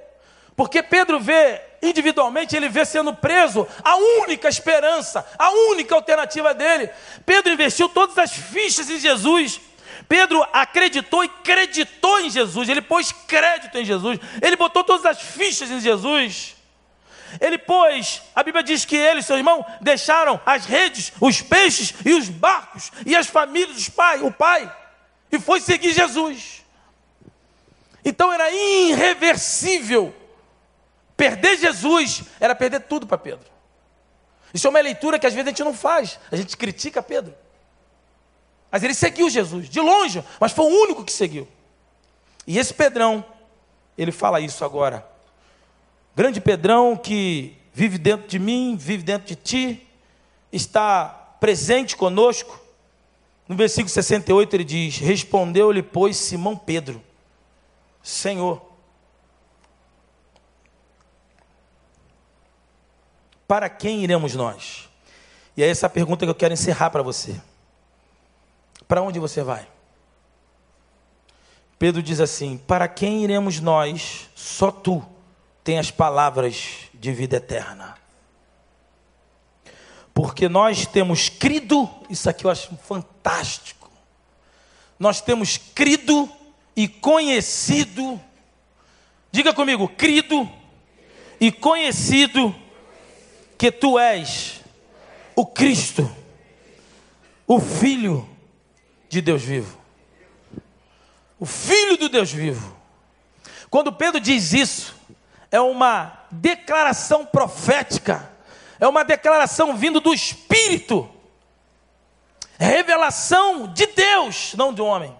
[0.55, 6.89] Porque Pedro vê, individualmente, ele vê sendo preso a única esperança, a única alternativa dele.
[7.25, 9.61] Pedro investiu todas as fichas em Jesus.
[10.09, 12.67] Pedro acreditou e creditou em Jesus.
[12.67, 14.19] Ele pôs crédito em Jesus.
[14.41, 16.55] Ele botou todas as fichas em Jesus.
[17.39, 21.93] Ele pôs, a Bíblia diz que ele e seu irmão deixaram as redes, os peixes
[22.05, 24.69] e os barcos e as famílias dos pai, o pai
[25.31, 26.63] e foi seguir Jesus.
[28.03, 30.13] Então era irreversível.
[31.15, 33.49] Perder Jesus era perder tudo para Pedro.
[34.53, 36.19] Isso é uma leitura que às vezes a gente não faz.
[36.31, 37.33] A gente critica Pedro.
[38.71, 41.47] Mas ele seguiu Jesus, de longe, mas foi o único que seguiu.
[42.47, 43.23] E esse Pedrão,
[43.97, 45.05] ele fala isso agora.
[46.15, 49.87] Grande Pedrão que vive dentro de mim, vive dentro de ti,
[50.51, 51.09] está
[51.39, 52.60] presente conosco,
[53.51, 57.03] no versículo 68 ele diz: Respondeu-lhe, pois, Simão Pedro,
[58.01, 58.65] Senhor,
[63.45, 64.89] para quem iremos nós?
[65.57, 67.41] E é essa pergunta que eu quero encerrar para você.
[68.87, 69.67] Para onde você vai?
[71.77, 74.29] Pedro diz assim: Para quem iremos nós?
[74.33, 75.05] Só tu
[75.61, 78.00] tem as palavras de vida eterna
[80.21, 83.89] porque nós temos crido, isso aqui eu acho fantástico.
[84.99, 86.29] Nós temos crido
[86.75, 88.21] e conhecido,
[89.31, 90.47] diga comigo, crido
[91.39, 92.53] e conhecido
[93.57, 94.61] que tu és
[95.35, 96.15] o Cristo,
[97.47, 98.29] o Filho
[99.09, 99.75] de Deus vivo.
[101.39, 102.77] O Filho do Deus vivo.
[103.71, 104.95] Quando Pedro diz isso,
[105.49, 108.30] é uma declaração profética
[108.81, 111.07] é uma declaração vindo do Espírito,
[112.57, 115.15] é revelação de Deus, não de homem.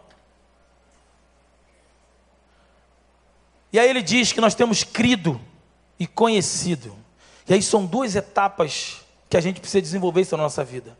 [3.72, 5.40] E aí ele diz que nós temos crido
[6.00, 6.98] e conhecido.
[7.48, 10.98] E aí são duas etapas que a gente precisa desenvolver isso na nossa vida.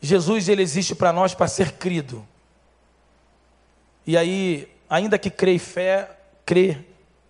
[0.00, 2.26] Jesus ele existe para nós para ser crido.
[4.06, 6.10] E aí, ainda que crê e fé,
[6.46, 6.84] crê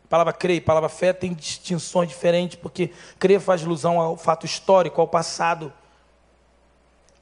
[0.09, 4.47] a palavra crer e palavra fé tem distinções diferentes, porque crer faz ilusão ao fato
[4.47, 5.71] histórico, ao passado,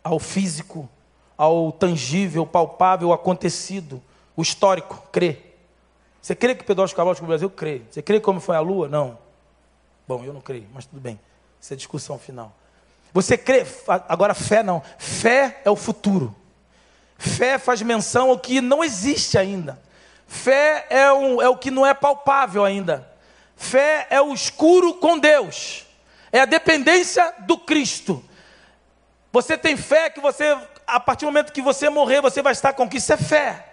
[0.05, 0.89] ao físico,
[1.37, 4.01] ao tangível, palpável, acontecido,
[4.37, 5.59] o histórico, crer.
[6.23, 7.51] Você crê que Pedro Álvares Cabral o Brasil?
[7.51, 7.83] Crê.
[7.91, 8.89] Você crê como foi a lua?
[8.89, 9.19] Não.
[10.07, 11.19] Bom, eu não creio, mas tudo bem.
[11.61, 12.53] Essa é discussão final.
[13.13, 13.67] Você crê,
[14.09, 14.81] agora fé não.
[14.97, 16.33] Fé é o futuro.
[17.19, 19.81] Fé faz menção ao que não existe ainda.
[20.27, 23.09] Fé é, um, é o que não é palpável ainda.
[23.57, 25.87] Fé é o escuro com Deus.
[26.33, 28.23] É a dependência do Cristo.
[29.33, 30.57] Você tem fé que você,
[30.87, 33.65] a partir do momento que você morrer, você vai estar com que isso é fé.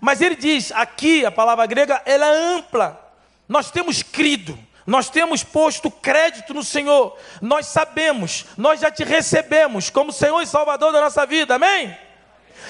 [0.00, 3.14] Mas ele diz, aqui a palavra grega, ela é ampla.
[3.48, 9.90] Nós temos crido, nós temos posto crédito no Senhor, nós sabemos, nós já te recebemos
[9.90, 11.96] como Senhor e Salvador da nossa vida, amém?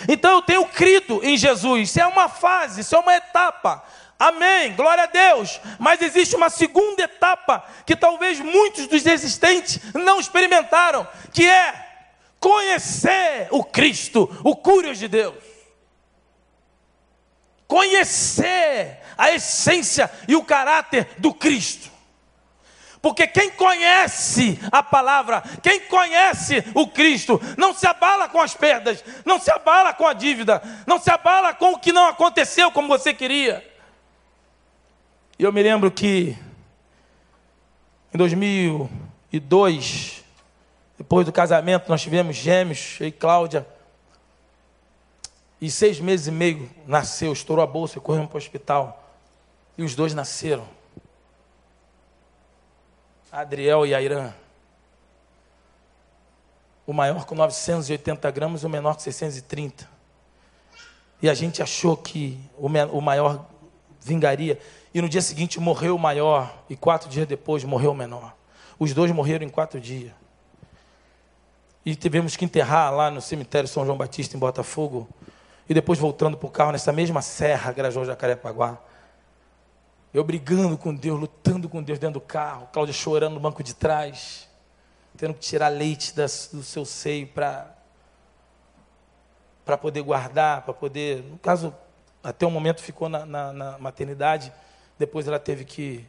[0.08, 1.90] Então eu tenho crido em Jesus.
[1.90, 3.84] Isso é uma fase, isso é uma etapa.
[4.18, 5.60] Amém, glória a Deus.
[5.78, 11.86] Mas existe uma segunda etapa que talvez muitos dos existentes não experimentaram, que é
[12.40, 15.44] conhecer o Cristo, o Cúrios de Deus.
[17.66, 21.95] Conhecer a essência e o caráter do Cristo.
[23.06, 29.04] Porque quem conhece a palavra, quem conhece o Cristo, não se abala com as perdas,
[29.24, 32.88] não se abala com a dívida, não se abala com o que não aconteceu como
[32.88, 33.64] você queria.
[35.38, 36.36] E eu me lembro que
[38.12, 40.24] em 2002,
[40.98, 43.64] depois do casamento, nós tivemos gêmeos, eu e Cláudia.
[45.60, 49.14] E seis meses e meio nasceu, estourou a bolsa e correu para o hospital.
[49.78, 50.75] E os dois nasceram.
[53.36, 54.32] Adriel e Airã.
[56.86, 59.86] O maior com 980 gramas o menor com 630.
[61.20, 63.44] E a gente achou que o maior
[64.00, 64.58] vingaria.
[64.94, 66.62] E no dia seguinte morreu o maior.
[66.70, 68.34] E quatro dias depois morreu o menor.
[68.78, 70.12] Os dois morreram em quatro dias.
[71.84, 75.06] E tivemos que enterrar lá no cemitério São João Batista, em Botafogo.
[75.68, 78.78] E depois voltando para o carro, nessa mesma serra, Grajão Jacarepaguá.
[80.16, 82.70] Eu brigando com Deus, lutando com Deus dentro do carro.
[82.72, 84.48] Cláudia chorando no banco de trás.
[85.14, 87.70] Tendo que tirar leite das, do seu seio para
[89.62, 91.22] para poder guardar, para poder.
[91.22, 91.74] No caso,
[92.24, 94.50] até o momento ficou na, na, na maternidade,
[94.98, 96.06] depois ela teve que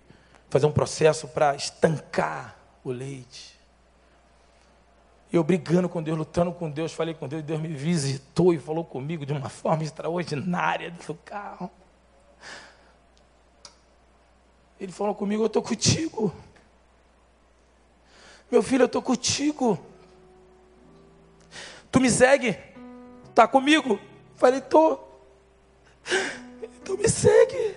[0.49, 2.55] fazer um processo para estancar
[2.85, 3.59] o leite.
[5.33, 8.85] Eu brigando com Deus, lutando com Deus, falei com Deus, Deus me visitou e falou
[8.85, 11.69] comigo de uma forma extraordinária do carro.
[14.79, 16.33] Ele falou comigo, eu estou contigo.
[18.51, 19.77] Meu filho, eu estou contigo.
[21.91, 22.57] Tu me segue?
[23.29, 23.99] Está comigo?
[24.35, 24.99] Falei, tô.
[26.61, 27.75] Então me segue.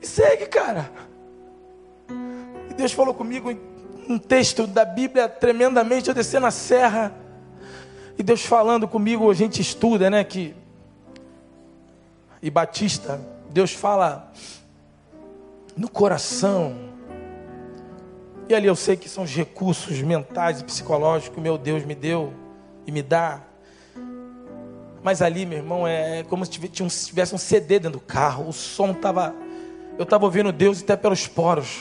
[0.00, 0.90] Me segue, cara.
[2.70, 3.60] E Deus falou comigo em
[4.08, 7.14] um texto da Bíblia tremendamente, eu descer na serra.
[8.18, 10.24] E Deus falando comigo, a gente estuda, né?
[10.24, 10.54] Que
[12.42, 13.20] e Batista,
[13.50, 14.32] Deus fala
[15.76, 16.88] no coração
[18.48, 21.94] e ali eu sei que são os recursos mentais e psicológicos que meu Deus me
[21.94, 22.32] deu
[22.86, 23.42] e me dá.
[25.02, 28.48] Mas ali, meu irmão, é como se tivesse um CD dentro do carro.
[28.48, 29.34] O som estava.
[29.98, 31.78] Eu estava ouvindo Deus até pelos poros.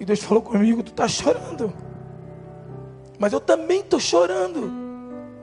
[0.00, 1.72] E Deus falou comigo: Tu está chorando.
[3.16, 4.72] Mas eu também estou chorando.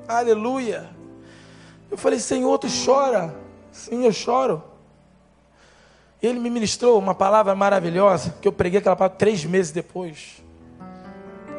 [0.09, 0.89] Aleluia.
[1.91, 3.35] Eu falei: Senhor, tu chora.
[3.71, 4.63] Sim, eu choro.
[6.21, 10.41] Ele me ministrou uma palavra maravilhosa, que eu preguei aquela palavra três meses depois.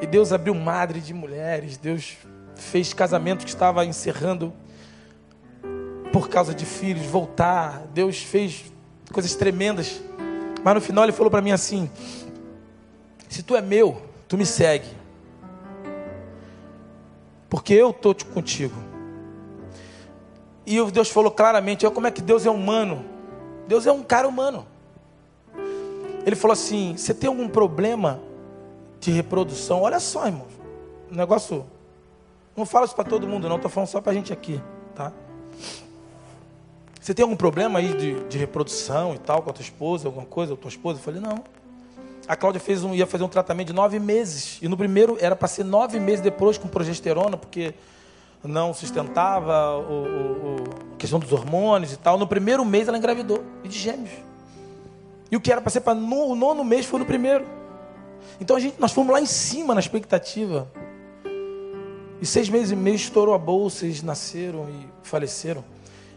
[0.00, 2.16] E Deus abriu madre de mulheres, Deus
[2.56, 4.52] fez casamento que estava encerrando
[6.12, 7.82] por causa de filhos voltar.
[7.92, 8.64] Deus fez
[9.12, 10.00] coisas tremendas.
[10.64, 11.90] Mas no final ele falou para mim assim:
[13.28, 14.88] Se tu é meu, tu me segue.
[17.50, 18.81] Porque eu estou contigo.
[20.66, 23.04] E Deus falou claramente: como é que Deus é humano?
[23.66, 24.66] Deus é um cara humano.
[26.24, 28.20] Ele falou assim: Você tem algum problema
[29.00, 29.82] de reprodução?
[29.82, 30.46] Olha só, irmão.
[31.10, 31.66] O negócio.
[32.56, 33.56] Não fala isso para todo mundo, não.
[33.56, 34.60] Estou falando só para a gente aqui,
[34.94, 35.10] tá?
[37.00, 40.26] Você tem algum problema aí de, de, reprodução e tal com a tua esposa, alguma
[40.26, 40.98] coisa, ou tua esposa?
[40.98, 41.42] Eu falei: Não.
[42.28, 44.58] A Cláudia fez um, ia fazer um tratamento de nove meses.
[44.62, 47.74] E no primeiro era para ser nove meses depois com progesterona, porque
[48.49, 50.57] não sustentava o, o,
[50.95, 52.18] a questão dos hormônios e tal.
[52.18, 54.11] No primeiro mês ela engravidou, e de gêmeos.
[55.30, 57.47] E o que era para ser para o nono mês foi no primeiro.
[58.40, 60.70] Então a gente, nós fomos lá em cima na expectativa.
[62.20, 65.64] E seis meses e meio estourou a bolsa, eles nasceram e faleceram.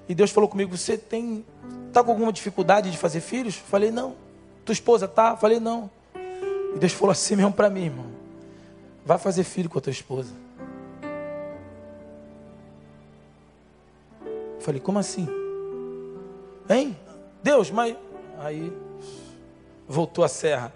[0.07, 1.45] E Deus falou comigo: Você tem.
[1.87, 3.55] Está com alguma dificuldade de fazer filhos?
[3.55, 4.15] Falei: Não.
[4.63, 5.35] Tua esposa tá?
[5.35, 5.89] Falei: Não.
[6.75, 8.05] E Deus falou assim mesmo para mim, irmão:
[9.05, 10.44] Vai fazer filho com a tua esposa.
[14.65, 15.27] Falei, como assim?
[16.67, 16.97] Hein?
[17.43, 17.95] Deus, mas.
[18.39, 18.73] Aí
[19.87, 20.73] voltou a serra.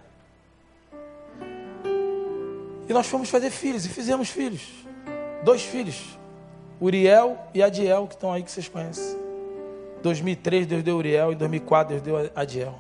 [2.88, 4.62] E nós fomos fazer filhos e fizemos filhos.
[5.44, 6.20] Dois filhos.
[6.80, 9.18] Uriel e Adiel, que estão aí que vocês conhecem.
[10.04, 12.76] 2003 Deus deu Uriel, em 2004 Deus deu Adiel.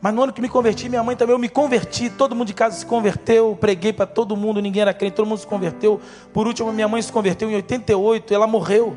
[0.00, 2.54] Mas no ano que me converti, minha mãe também, eu me converti, todo mundo de
[2.54, 6.00] casa se converteu, preguei para todo mundo, ninguém era crente, todo mundo se converteu.
[6.32, 8.96] Por último, minha mãe se converteu em 88, ela morreu.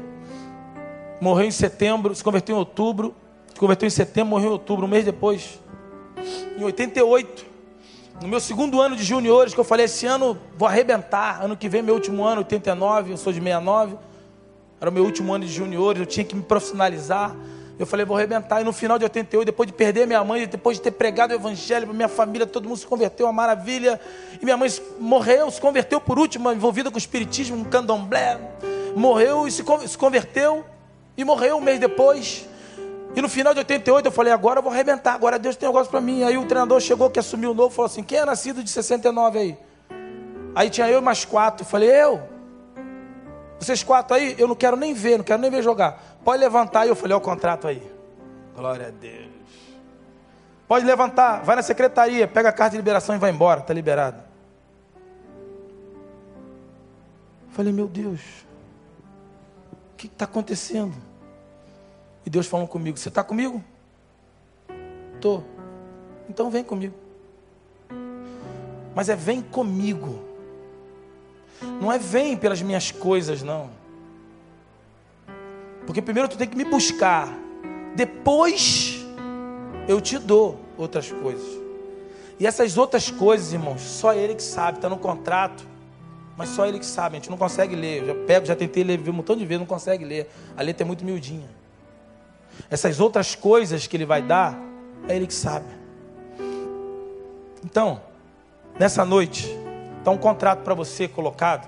[1.21, 3.15] Morreu em setembro, se converteu em outubro,
[3.53, 5.59] se converteu em setembro, morreu em outubro, um mês depois.
[6.57, 7.45] Em 88,
[8.21, 11.69] no meu segundo ano de juniores, que eu falei, esse ano vou arrebentar, ano que
[11.69, 13.95] vem meu último ano, 89, eu sou de 69,
[14.81, 17.33] era o meu último ano de juniores, eu tinha que me profissionalizar.
[17.80, 18.59] Eu falei, vou arrebentar.
[18.59, 21.36] E no final de 88, depois de perder minha mãe, depois de ter pregado o
[21.36, 23.99] evangelho para minha família, todo mundo se converteu, uma maravilha.
[24.41, 24.69] E minha mãe
[24.99, 28.38] morreu, se converteu por último, envolvida com o espiritismo, um candomblé.
[28.97, 29.63] Morreu e se
[29.97, 30.65] converteu
[31.15, 32.45] e morreu um mês depois.
[33.15, 35.71] E no final de 88 eu falei, agora eu vou arrebentar, agora Deus tem um
[35.71, 36.23] negócio para mim.
[36.23, 39.39] Aí o treinador chegou que assumiu o novo, falou assim: quem é nascido de 69
[39.39, 39.57] aí?
[40.53, 41.63] Aí tinha eu mais quatro.
[41.63, 42.21] Eu falei, eu?
[43.59, 46.09] Vocês quatro aí, eu não quero nem ver, não quero nem ver jogar.
[46.24, 46.86] Pode levantar.
[46.86, 47.82] E eu falei, olha o contrato aí.
[48.55, 49.30] Glória a Deus.
[50.67, 54.22] Pode levantar, vai na secretaria, pega a carta de liberação e vai embora, está liberado.
[57.49, 58.22] Falei, meu Deus,
[59.72, 60.95] o que está acontecendo?
[62.26, 63.63] E Deus falou comigo: Você está comigo?
[65.20, 65.41] Tô.
[66.30, 66.95] Então vem comigo.
[68.93, 70.24] Mas é vem comigo.
[71.82, 73.72] Não é vem pelas minhas coisas, não.
[75.89, 77.35] Porque primeiro tu tem que me buscar.
[77.95, 79.03] Depois
[79.87, 81.59] eu te dou outras coisas.
[82.39, 85.67] E essas outras coisas, irmãos, só ele que sabe, está no contrato.
[86.37, 88.03] Mas só ele que sabe, a gente não consegue ler.
[88.03, 90.29] Eu já pego, já tentei ler um montão de vezes, não consegue ler.
[90.55, 91.49] A letra é muito miudinha.
[92.69, 94.61] Essas outras coisas que ele vai dar,
[95.07, 95.65] é ele que sabe.
[97.65, 97.99] Então,
[98.77, 99.49] nessa noite,
[99.97, 101.67] está um contrato para você colocado,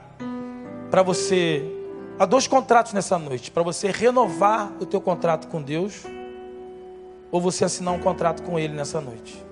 [0.92, 1.81] para você.
[2.22, 6.04] Há dois contratos nessa noite, para você renovar o teu contrato com Deus,
[7.32, 9.44] ou você assinar um contrato com Ele nessa noite.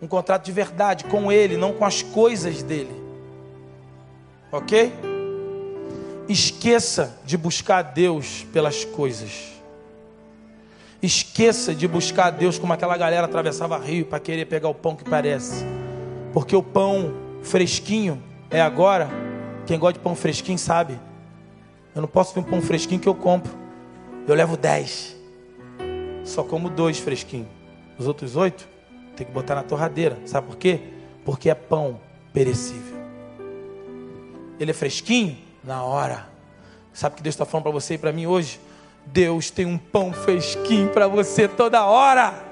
[0.00, 2.94] Um contrato de verdade com Ele, não com as coisas dele.
[4.52, 4.92] Ok?
[6.28, 9.50] Esqueça de buscar Deus pelas coisas.
[11.02, 15.02] Esqueça de buscar Deus como aquela galera atravessava rio para querer pegar o pão que
[15.02, 15.64] parece.
[16.32, 17.12] Porque o pão
[17.42, 19.10] fresquinho é agora.
[19.66, 20.96] Quem gosta de pão fresquinho sabe.
[21.96, 23.50] Eu não posso ter um pão fresquinho que eu compro.
[24.28, 25.16] Eu levo dez.
[26.24, 27.48] Só como dois fresquinhos.
[27.98, 28.68] Os outros oito
[29.16, 30.18] tem que botar na torradeira.
[30.26, 30.78] Sabe por quê?
[31.24, 31.98] Porque é pão
[32.34, 32.98] perecível.
[34.60, 36.28] Ele é fresquinho na hora.
[36.92, 38.60] Sabe o que Deus está falando para você e para mim hoje?
[39.06, 42.44] Deus tem um pão fresquinho para você toda hora.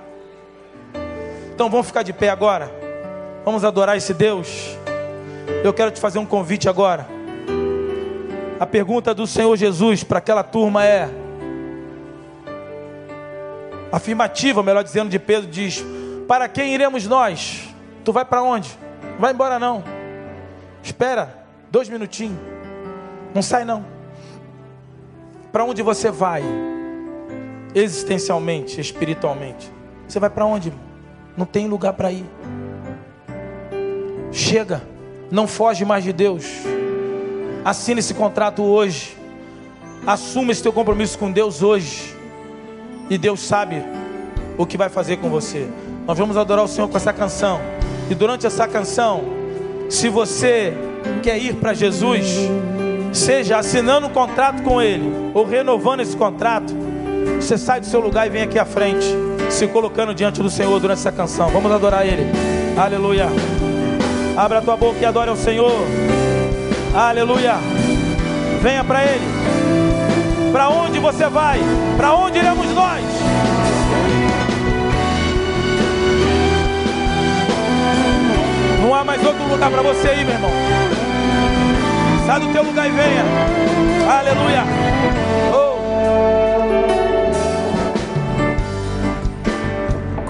[1.55, 2.72] Então vamos ficar de pé agora.
[3.45, 4.74] Vamos adorar esse Deus.
[5.62, 7.13] Eu quero te fazer um convite agora.
[8.64, 11.06] A pergunta do Senhor Jesus para aquela turma é
[13.92, 15.84] afirmativa, melhor dizendo, de Pedro diz:
[16.26, 17.68] para quem iremos nós?
[18.02, 18.70] Tu vai para onde?
[19.02, 19.84] Não vai embora não.
[20.82, 22.38] Espera dois minutinhos.
[23.34, 23.84] Não sai não.
[25.52, 26.42] Para onde você vai?
[27.74, 29.70] Existencialmente, espiritualmente.
[30.08, 30.72] Você vai para onde?
[31.36, 32.24] Não tem lugar para ir.
[34.32, 34.80] Chega.
[35.30, 36.73] Não foge mais de Deus.
[37.64, 39.16] Assine esse contrato hoje.
[40.06, 42.14] Assuma esse teu compromisso com Deus hoje.
[43.08, 43.82] E Deus sabe
[44.58, 45.66] o que vai fazer com você.
[46.06, 47.60] Nós vamos adorar o Senhor com essa canção.
[48.10, 49.24] E durante essa canção,
[49.88, 50.74] se você
[51.22, 52.26] quer ir para Jesus,
[53.12, 56.74] seja assinando um contrato com Ele ou renovando esse contrato,
[57.40, 59.06] você sai do seu lugar e vem aqui à frente,
[59.48, 61.48] se colocando diante do Senhor durante essa canção.
[61.48, 62.26] Vamos adorar Ele.
[62.76, 63.28] Aleluia.
[64.36, 65.72] Abra a tua boca e adore ao Senhor.
[66.95, 67.57] Aleluia.
[68.62, 69.26] Venha para Ele.
[70.53, 71.59] Para onde você vai?
[71.97, 73.03] Para onde iremos nós?
[78.80, 80.51] Não há mais outro lugar para você ir, meu irmão.
[82.26, 83.24] Sai do teu lugar e venha.
[84.09, 84.62] Aleluia.
[85.53, 85.74] Oh.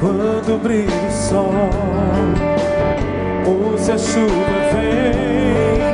[0.00, 1.52] Quando brilha o sol,
[3.46, 4.34] ou se a chuva
[4.72, 5.93] vem,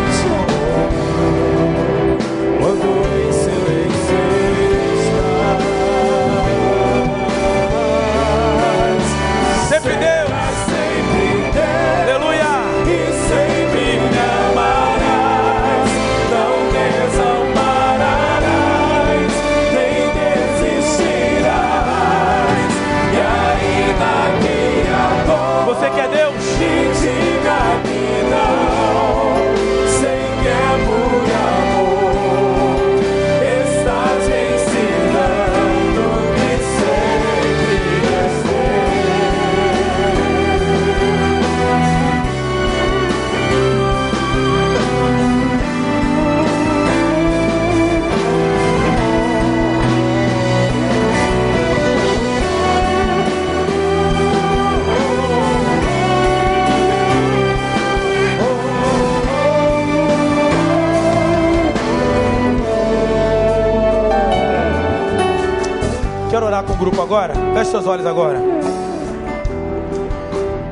[67.71, 68.37] seus olhos agora.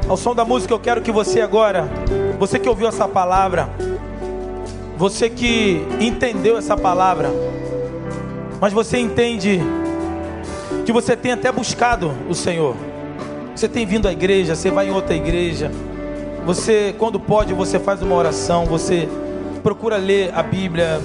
[0.07, 1.88] Ao som da música, eu quero que você agora,
[2.38, 3.69] você que ouviu essa palavra,
[4.97, 7.30] você que entendeu essa palavra,
[8.59, 9.61] mas você entende
[10.85, 12.76] que você tem até buscado o Senhor.
[13.55, 15.71] Você tem vindo à igreja, você vai em outra igreja,
[16.45, 19.07] Você, quando pode, você faz uma oração, você
[19.61, 20.99] procura ler a Bíblia.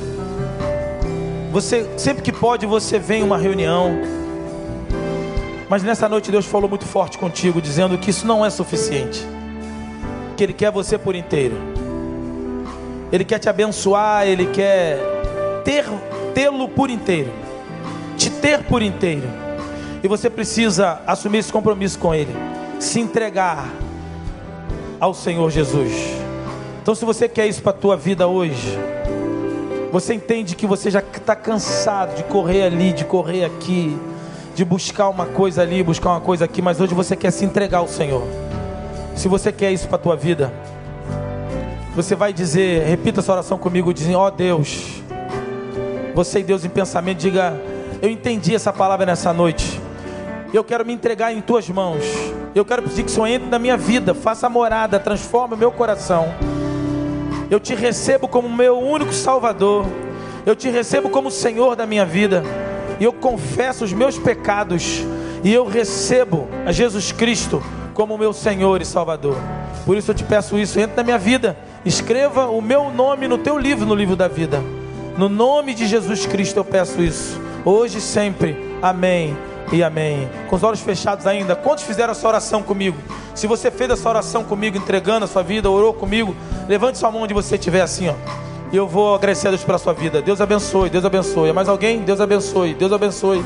[1.52, 4.13] Você, sempre que pode, você vem em uma reunião.
[5.74, 9.26] Mas nessa noite Deus falou muito forte contigo, dizendo que isso não é suficiente.
[10.36, 11.56] Que Ele quer você por inteiro.
[13.10, 15.00] Ele quer te abençoar, Ele quer
[15.64, 15.84] ter
[16.32, 17.32] tê-lo por inteiro.
[18.16, 19.28] Te ter por inteiro.
[20.00, 22.32] E você precisa assumir esse compromisso com Ele.
[22.78, 23.68] Se entregar
[25.00, 25.92] ao Senhor Jesus.
[26.82, 28.78] Então, se você quer isso para a tua vida hoje,
[29.90, 33.98] você entende que você já está cansado de correr ali, de correr aqui,
[34.54, 37.78] de buscar uma coisa ali, buscar uma coisa aqui, mas hoje você quer se entregar
[37.78, 38.22] ao Senhor.
[39.16, 40.52] Se você quer isso para a tua vida,
[41.94, 45.02] você vai dizer, repita essa oração comigo, dizendo: Ó oh Deus,
[46.14, 47.60] você e Deus em pensamento, diga:
[48.00, 49.80] Eu entendi essa palavra nessa noite.
[50.52, 52.04] Eu quero me entregar em tuas mãos.
[52.54, 55.72] Eu quero pedir que o Senhor entre na minha vida, faça morada, transforme o meu
[55.72, 56.32] coração.
[57.50, 59.84] Eu te recebo como meu único Salvador.
[60.46, 62.44] Eu te recebo como Senhor da minha vida.
[63.00, 65.02] E eu confesso os meus pecados.
[65.42, 67.62] E eu recebo a Jesus Cristo
[67.92, 69.36] como meu Senhor e Salvador.
[69.84, 71.56] Por isso eu te peço isso, entre na minha vida.
[71.84, 74.62] Escreva o meu nome no teu livro, no livro da vida.
[75.18, 77.40] No nome de Jesus Cristo eu peço isso.
[77.64, 78.56] Hoje e sempre.
[78.82, 79.36] Amém
[79.72, 80.28] e amém.
[80.48, 82.96] Com os olhos fechados ainda, quantos fizeram essa oração comigo?
[83.34, 86.34] Se você fez essa oração comigo, entregando a sua vida, orou comigo,
[86.68, 88.14] levante sua mão onde você estiver assim, ó.
[88.74, 90.20] E eu vou agradecer a Deus pela sua vida.
[90.20, 91.52] Deus abençoe, Deus abençoe.
[91.52, 92.00] Mais alguém?
[92.00, 93.44] Deus abençoe, Deus abençoe.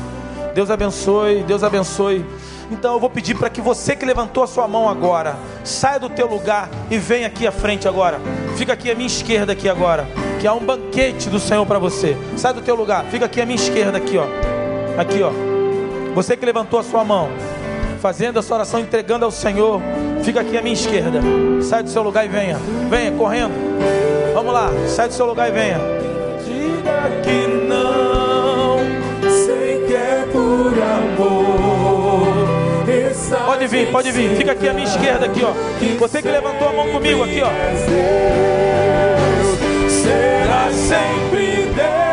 [0.55, 2.25] Deus abençoe, Deus abençoe.
[2.71, 6.09] Então eu vou pedir para que você que levantou a sua mão agora, saia do
[6.09, 8.19] teu lugar e venha aqui à frente agora.
[8.57, 10.07] Fica aqui à minha esquerda aqui agora,
[10.41, 12.17] que há um banquete do Senhor para você.
[12.35, 14.25] Sai do teu lugar, fica aqui à minha esquerda aqui, ó.
[14.99, 15.29] Aqui, ó.
[16.15, 17.29] Você que levantou a sua mão,
[17.99, 19.81] fazendo essa oração, entregando ao Senhor,
[20.23, 21.19] fica aqui à minha esquerda.
[21.61, 22.57] Sai do seu lugar e venha.
[22.89, 23.53] Venha correndo.
[24.33, 25.79] Vamos lá, sai do seu lugar e venha.
[26.45, 28.77] Diga que não,
[29.29, 31.79] sei que é por amor.
[33.45, 34.35] Pode vir, pode vir.
[34.37, 35.51] Fica aqui à minha esquerda aqui, ó.
[35.99, 37.49] Você que levantou a mão comigo aqui, ó.
[39.89, 42.08] Será sempre Deus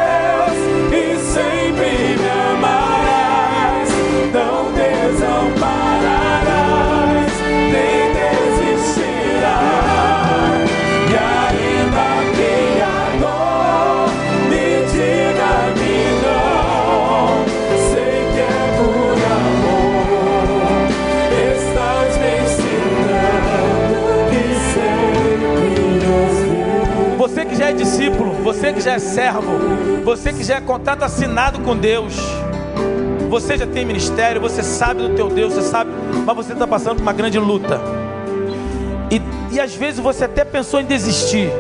[27.66, 29.59] é discípulo, você que já é servo,
[30.05, 32.14] você que já é contrato assinado com Deus,
[33.28, 35.90] você já tem ministério, você sabe do teu Deus, você sabe,
[36.24, 37.80] mas você está passando por uma grande luta.
[39.10, 39.20] E,
[39.55, 41.51] e às vezes você até pensou em desistir.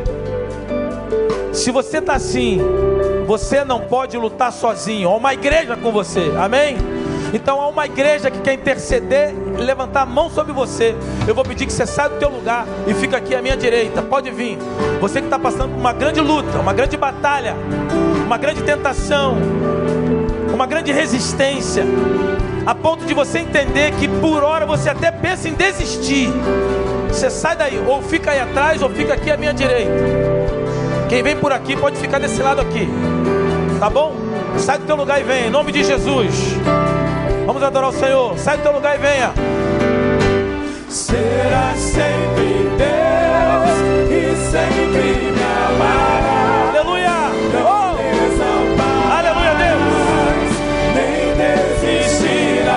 [1.52, 2.60] Se você está assim,
[3.26, 5.08] você não pode lutar sozinho.
[5.08, 6.76] Há uma igreja com você, amém?
[7.32, 10.94] Então há uma igreja que quer interceder levantar a mão sobre você.
[11.26, 14.02] Eu vou pedir que você saia do teu lugar e fica aqui à minha direita.
[14.02, 14.58] Pode vir.
[15.00, 17.54] Você que está passando por uma grande luta, uma grande batalha,
[18.24, 19.36] uma grande tentação,
[20.52, 21.84] uma grande resistência,
[22.64, 26.28] a ponto de você entender que por hora você até pensa em desistir.
[27.08, 29.92] Você sai daí, ou fica aí atrás, ou fica aqui à minha direita.
[31.08, 32.88] Quem vem por aqui pode ficar desse lado aqui.
[33.78, 34.14] Tá bom?
[34.58, 36.34] Sai do teu lugar e venha, em nome de Jesus.
[37.46, 38.36] Vamos adorar o Senhor.
[38.36, 39.32] Sai do teu lugar e venha.
[40.88, 43.76] Será sempre Deus
[44.10, 46.70] e sempre me amará.
[46.70, 47.14] Aleluia.
[47.54, 47.94] Oh,
[49.12, 50.50] aleluia, Deus.
[50.96, 52.74] nem desistirás.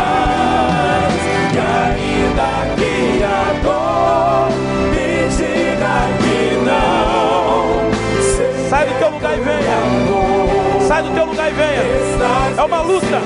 [1.52, 2.94] E ainda que
[3.24, 3.28] a
[3.64, 4.50] dor
[4.92, 7.90] me diga que não,
[8.70, 9.80] Sai do teu lugar e venha.
[10.88, 12.19] Sai do teu lugar e venha.
[12.60, 13.22] É uma luta.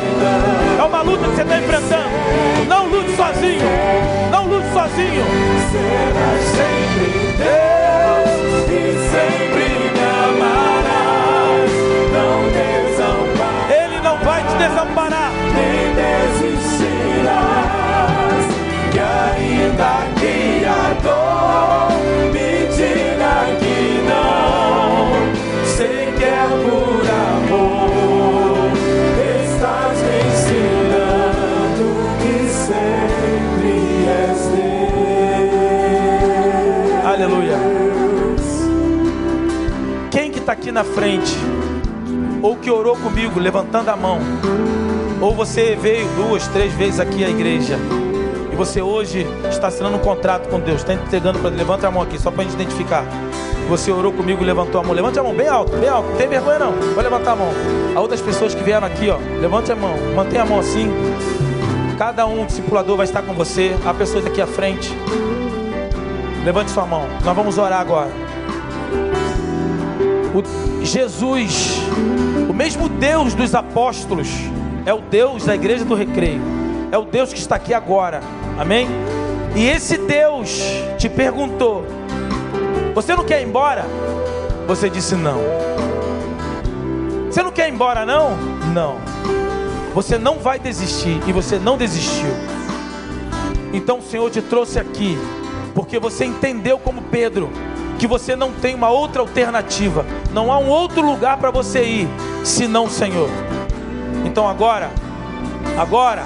[0.77, 2.07] É uma luta que você está enfrentando.
[2.67, 3.65] Não lute sozinho.
[4.29, 5.25] Não lute sozinho.
[5.71, 11.73] será sempre Deus e sempre me amarás.
[12.13, 13.71] Não desampararás.
[13.71, 15.31] Ele não vai te desamparar.
[15.55, 17.33] nem desistirás.
[18.93, 21.97] E ainda que a dor
[22.31, 22.52] me
[40.43, 41.33] está aqui na frente?
[42.41, 44.19] Ou que orou comigo, levantando a mão.
[45.21, 47.79] Ou você veio duas, três vezes aqui à igreja.
[48.51, 52.01] E você hoje está assinando um contrato com Deus, está entregando para Levanta a mão
[52.01, 53.05] aqui, só para a gente identificar.
[53.69, 54.93] Você orou comigo, levantou a mão.
[54.93, 56.09] Levante a mão bem alto, bem alto.
[56.09, 56.73] Não tem vergonha não.
[56.93, 57.49] Vai levantar a mão.
[57.95, 59.17] A outras pessoas que vieram aqui, ó.
[59.39, 59.95] Levante a mão.
[60.13, 60.91] Mantenha a mão assim.
[61.97, 63.73] Cada um discipulador vai estar com você.
[63.85, 64.93] Há pessoas aqui à frente.
[66.43, 67.07] Levante sua mão.
[67.23, 68.22] Nós vamos orar agora.
[70.33, 71.77] O Jesus,
[72.49, 74.27] o mesmo Deus dos apóstolos,
[74.85, 76.41] é o Deus da igreja do recreio.
[76.91, 78.21] É o Deus que está aqui agora.
[78.57, 78.87] Amém?
[79.55, 80.59] E esse Deus
[80.97, 81.85] te perguntou:
[82.95, 83.85] Você não quer ir embora?
[84.67, 85.39] Você disse não.
[87.29, 88.35] Você não quer ir embora, não?
[88.73, 88.97] Não.
[89.93, 92.31] Você não vai desistir e você não desistiu.
[93.71, 95.17] Então o Senhor te trouxe aqui
[95.75, 97.49] porque você entendeu como Pedro
[97.97, 102.09] que você não tem uma outra alternativa, não há um outro lugar para você ir
[102.43, 103.29] senão o Senhor.
[104.25, 104.89] Então agora,
[105.77, 106.23] agora,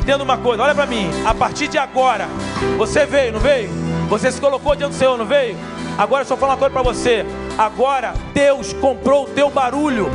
[0.00, 2.28] entenda uma coisa, olha para mim, a partir de agora,
[2.76, 3.70] você veio, não veio?
[4.08, 5.56] Você se colocou diante do Senhor, não veio?
[5.96, 7.24] Agora eu só falar uma coisa para você.
[7.56, 10.10] Agora Deus comprou o teu barulho.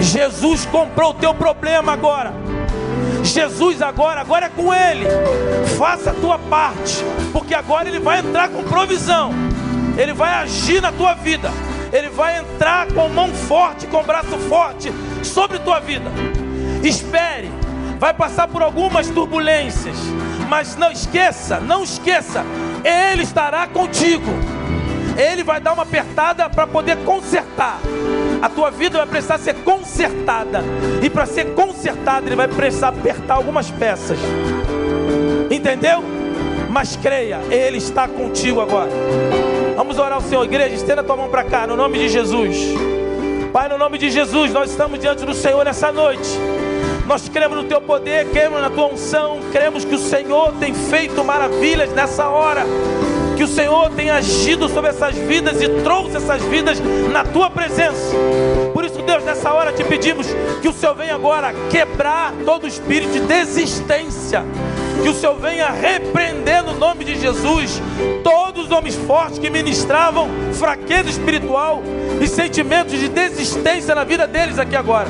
[0.00, 2.32] Jesus comprou o teu problema agora.
[3.22, 5.04] Jesus agora, agora é com Ele.
[5.76, 9.32] Faça a tua parte, porque agora Ele vai entrar com provisão.
[9.96, 11.50] Ele vai agir na tua vida.
[11.92, 14.92] Ele vai entrar com mão forte, com braço forte
[15.22, 16.10] sobre tua vida.
[16.82, 17.50] Espere,
[17.98, 19.96] vai passar por algumas turbulências,
[20.48, 22.44] mas não esqueça, não esqueça,
[22.84, 24.30] Ele estará contigo.
[25.16, 27.80] Ele vai dar uma apertada para poder consertar.
[28.40, 30.62] A tua vida vai precisar ser consertada.
[31.02, 34.16] E para ser consertada, Ele vai precisar apertar algumas peças.
[35.50, 36.04] Entendeu?
[36.70, 38.90] Mas creia, Ele está contigo agora.
[39.78, 40.74] Vamos orar ao Senhor, igreja.
[40.74, 42.56] Estenda tua mão para cá, no nome de Jesus.
[43.52, 46.28] Pai, no nome de Jesus, nós estamos diante do Senhor nessa noite.
[47.06, 51.22] Nós cremos no teu poder, cremos na tua unção, cremos que o Senhor tem feito
[51.22, 52.66] maravilhas nessa hora
[53.36, 56.80] que o Senhor tem agido sobre essas vidas e trouxe essas vidas
[57.12, 58.16] na tua presença.
[58.74, 60.26] Por isso, Deus, nessa hora te pedimos
[60.60, 64.44] que o Senhor venha agora quebrar todo o espírito de desistência.
[65.02, 67.80] Que o Senhor venha repreender no nome de Jesus
[68.22, 71.82] todos os homens fortes que ministravam fraqueza espiritual
[72.20, 75.08] e sentimentos de desistência na vida deles aqui agora.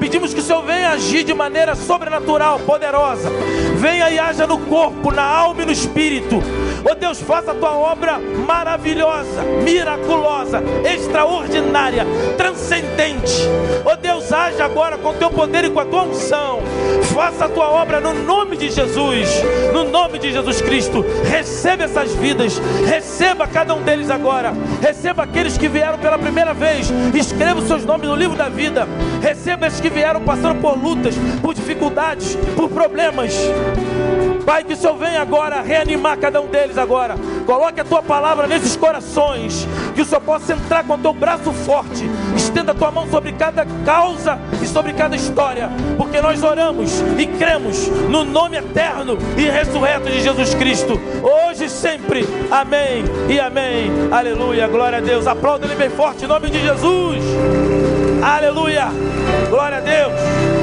[0.00, 3.30] Pedimos que o Senhor venha agir de maneira sobrenatural, poderosa.
[3.76, 6.42] Venha e haja no corpo, na alma e no espírito.
[6.88, 12.06] Oh Deus, faça a tua obra maravilhosa, miraculosa, extraordinária,
[12.36, 13.48] transcendente.
[13.84, 16.60] Oh Deus, haja agora com o teu poder e com a tua unção.
[17.14, 19.28] Faça a tua obra no nome de Jesus,
[19.72, 21.04] no nome de Jesus Cristo.
[21.24, 24.52] Receba essas vidas, receba cada um deles agora.
[24.82, 26.92] Receba aqueles que vieram pela primeira vez.
[27.14, 28.86] Escreva os seus nomes no livro da vida.
[29.22, 33.32] Receba esses que vieram passando por lutas, por dificuldades, por problemas.
[34.44, 37.14] Pai, que o Senhor venha agora reanimar cada um deles agora.
[37.46, 39.66] Coloque a tua palavra nesses corações.
[39.94, 42.04] Que o Senhor possa entrar com o teu braço forte.
[42.36, 45.70] Estenda a tua mão sobre cada causa e sobre cada história.
[45.96, 51.00] Porque nós oramos e cremos no nome eterno e ressurreto de Jesus Cristo.
[51.22, 52.28] Hoje e sempre.
[52.50, 53.90] Amém e amém.
[54.12, 54.68] Aleluia.
[54.68, 55.26] Glória a Deus.
[55.26, 57.24] Aplauda ele bem forte em nome de Jesus.
[58.22, 58.88] Aleluia.
[59.48, 60.53] Glória a Deus.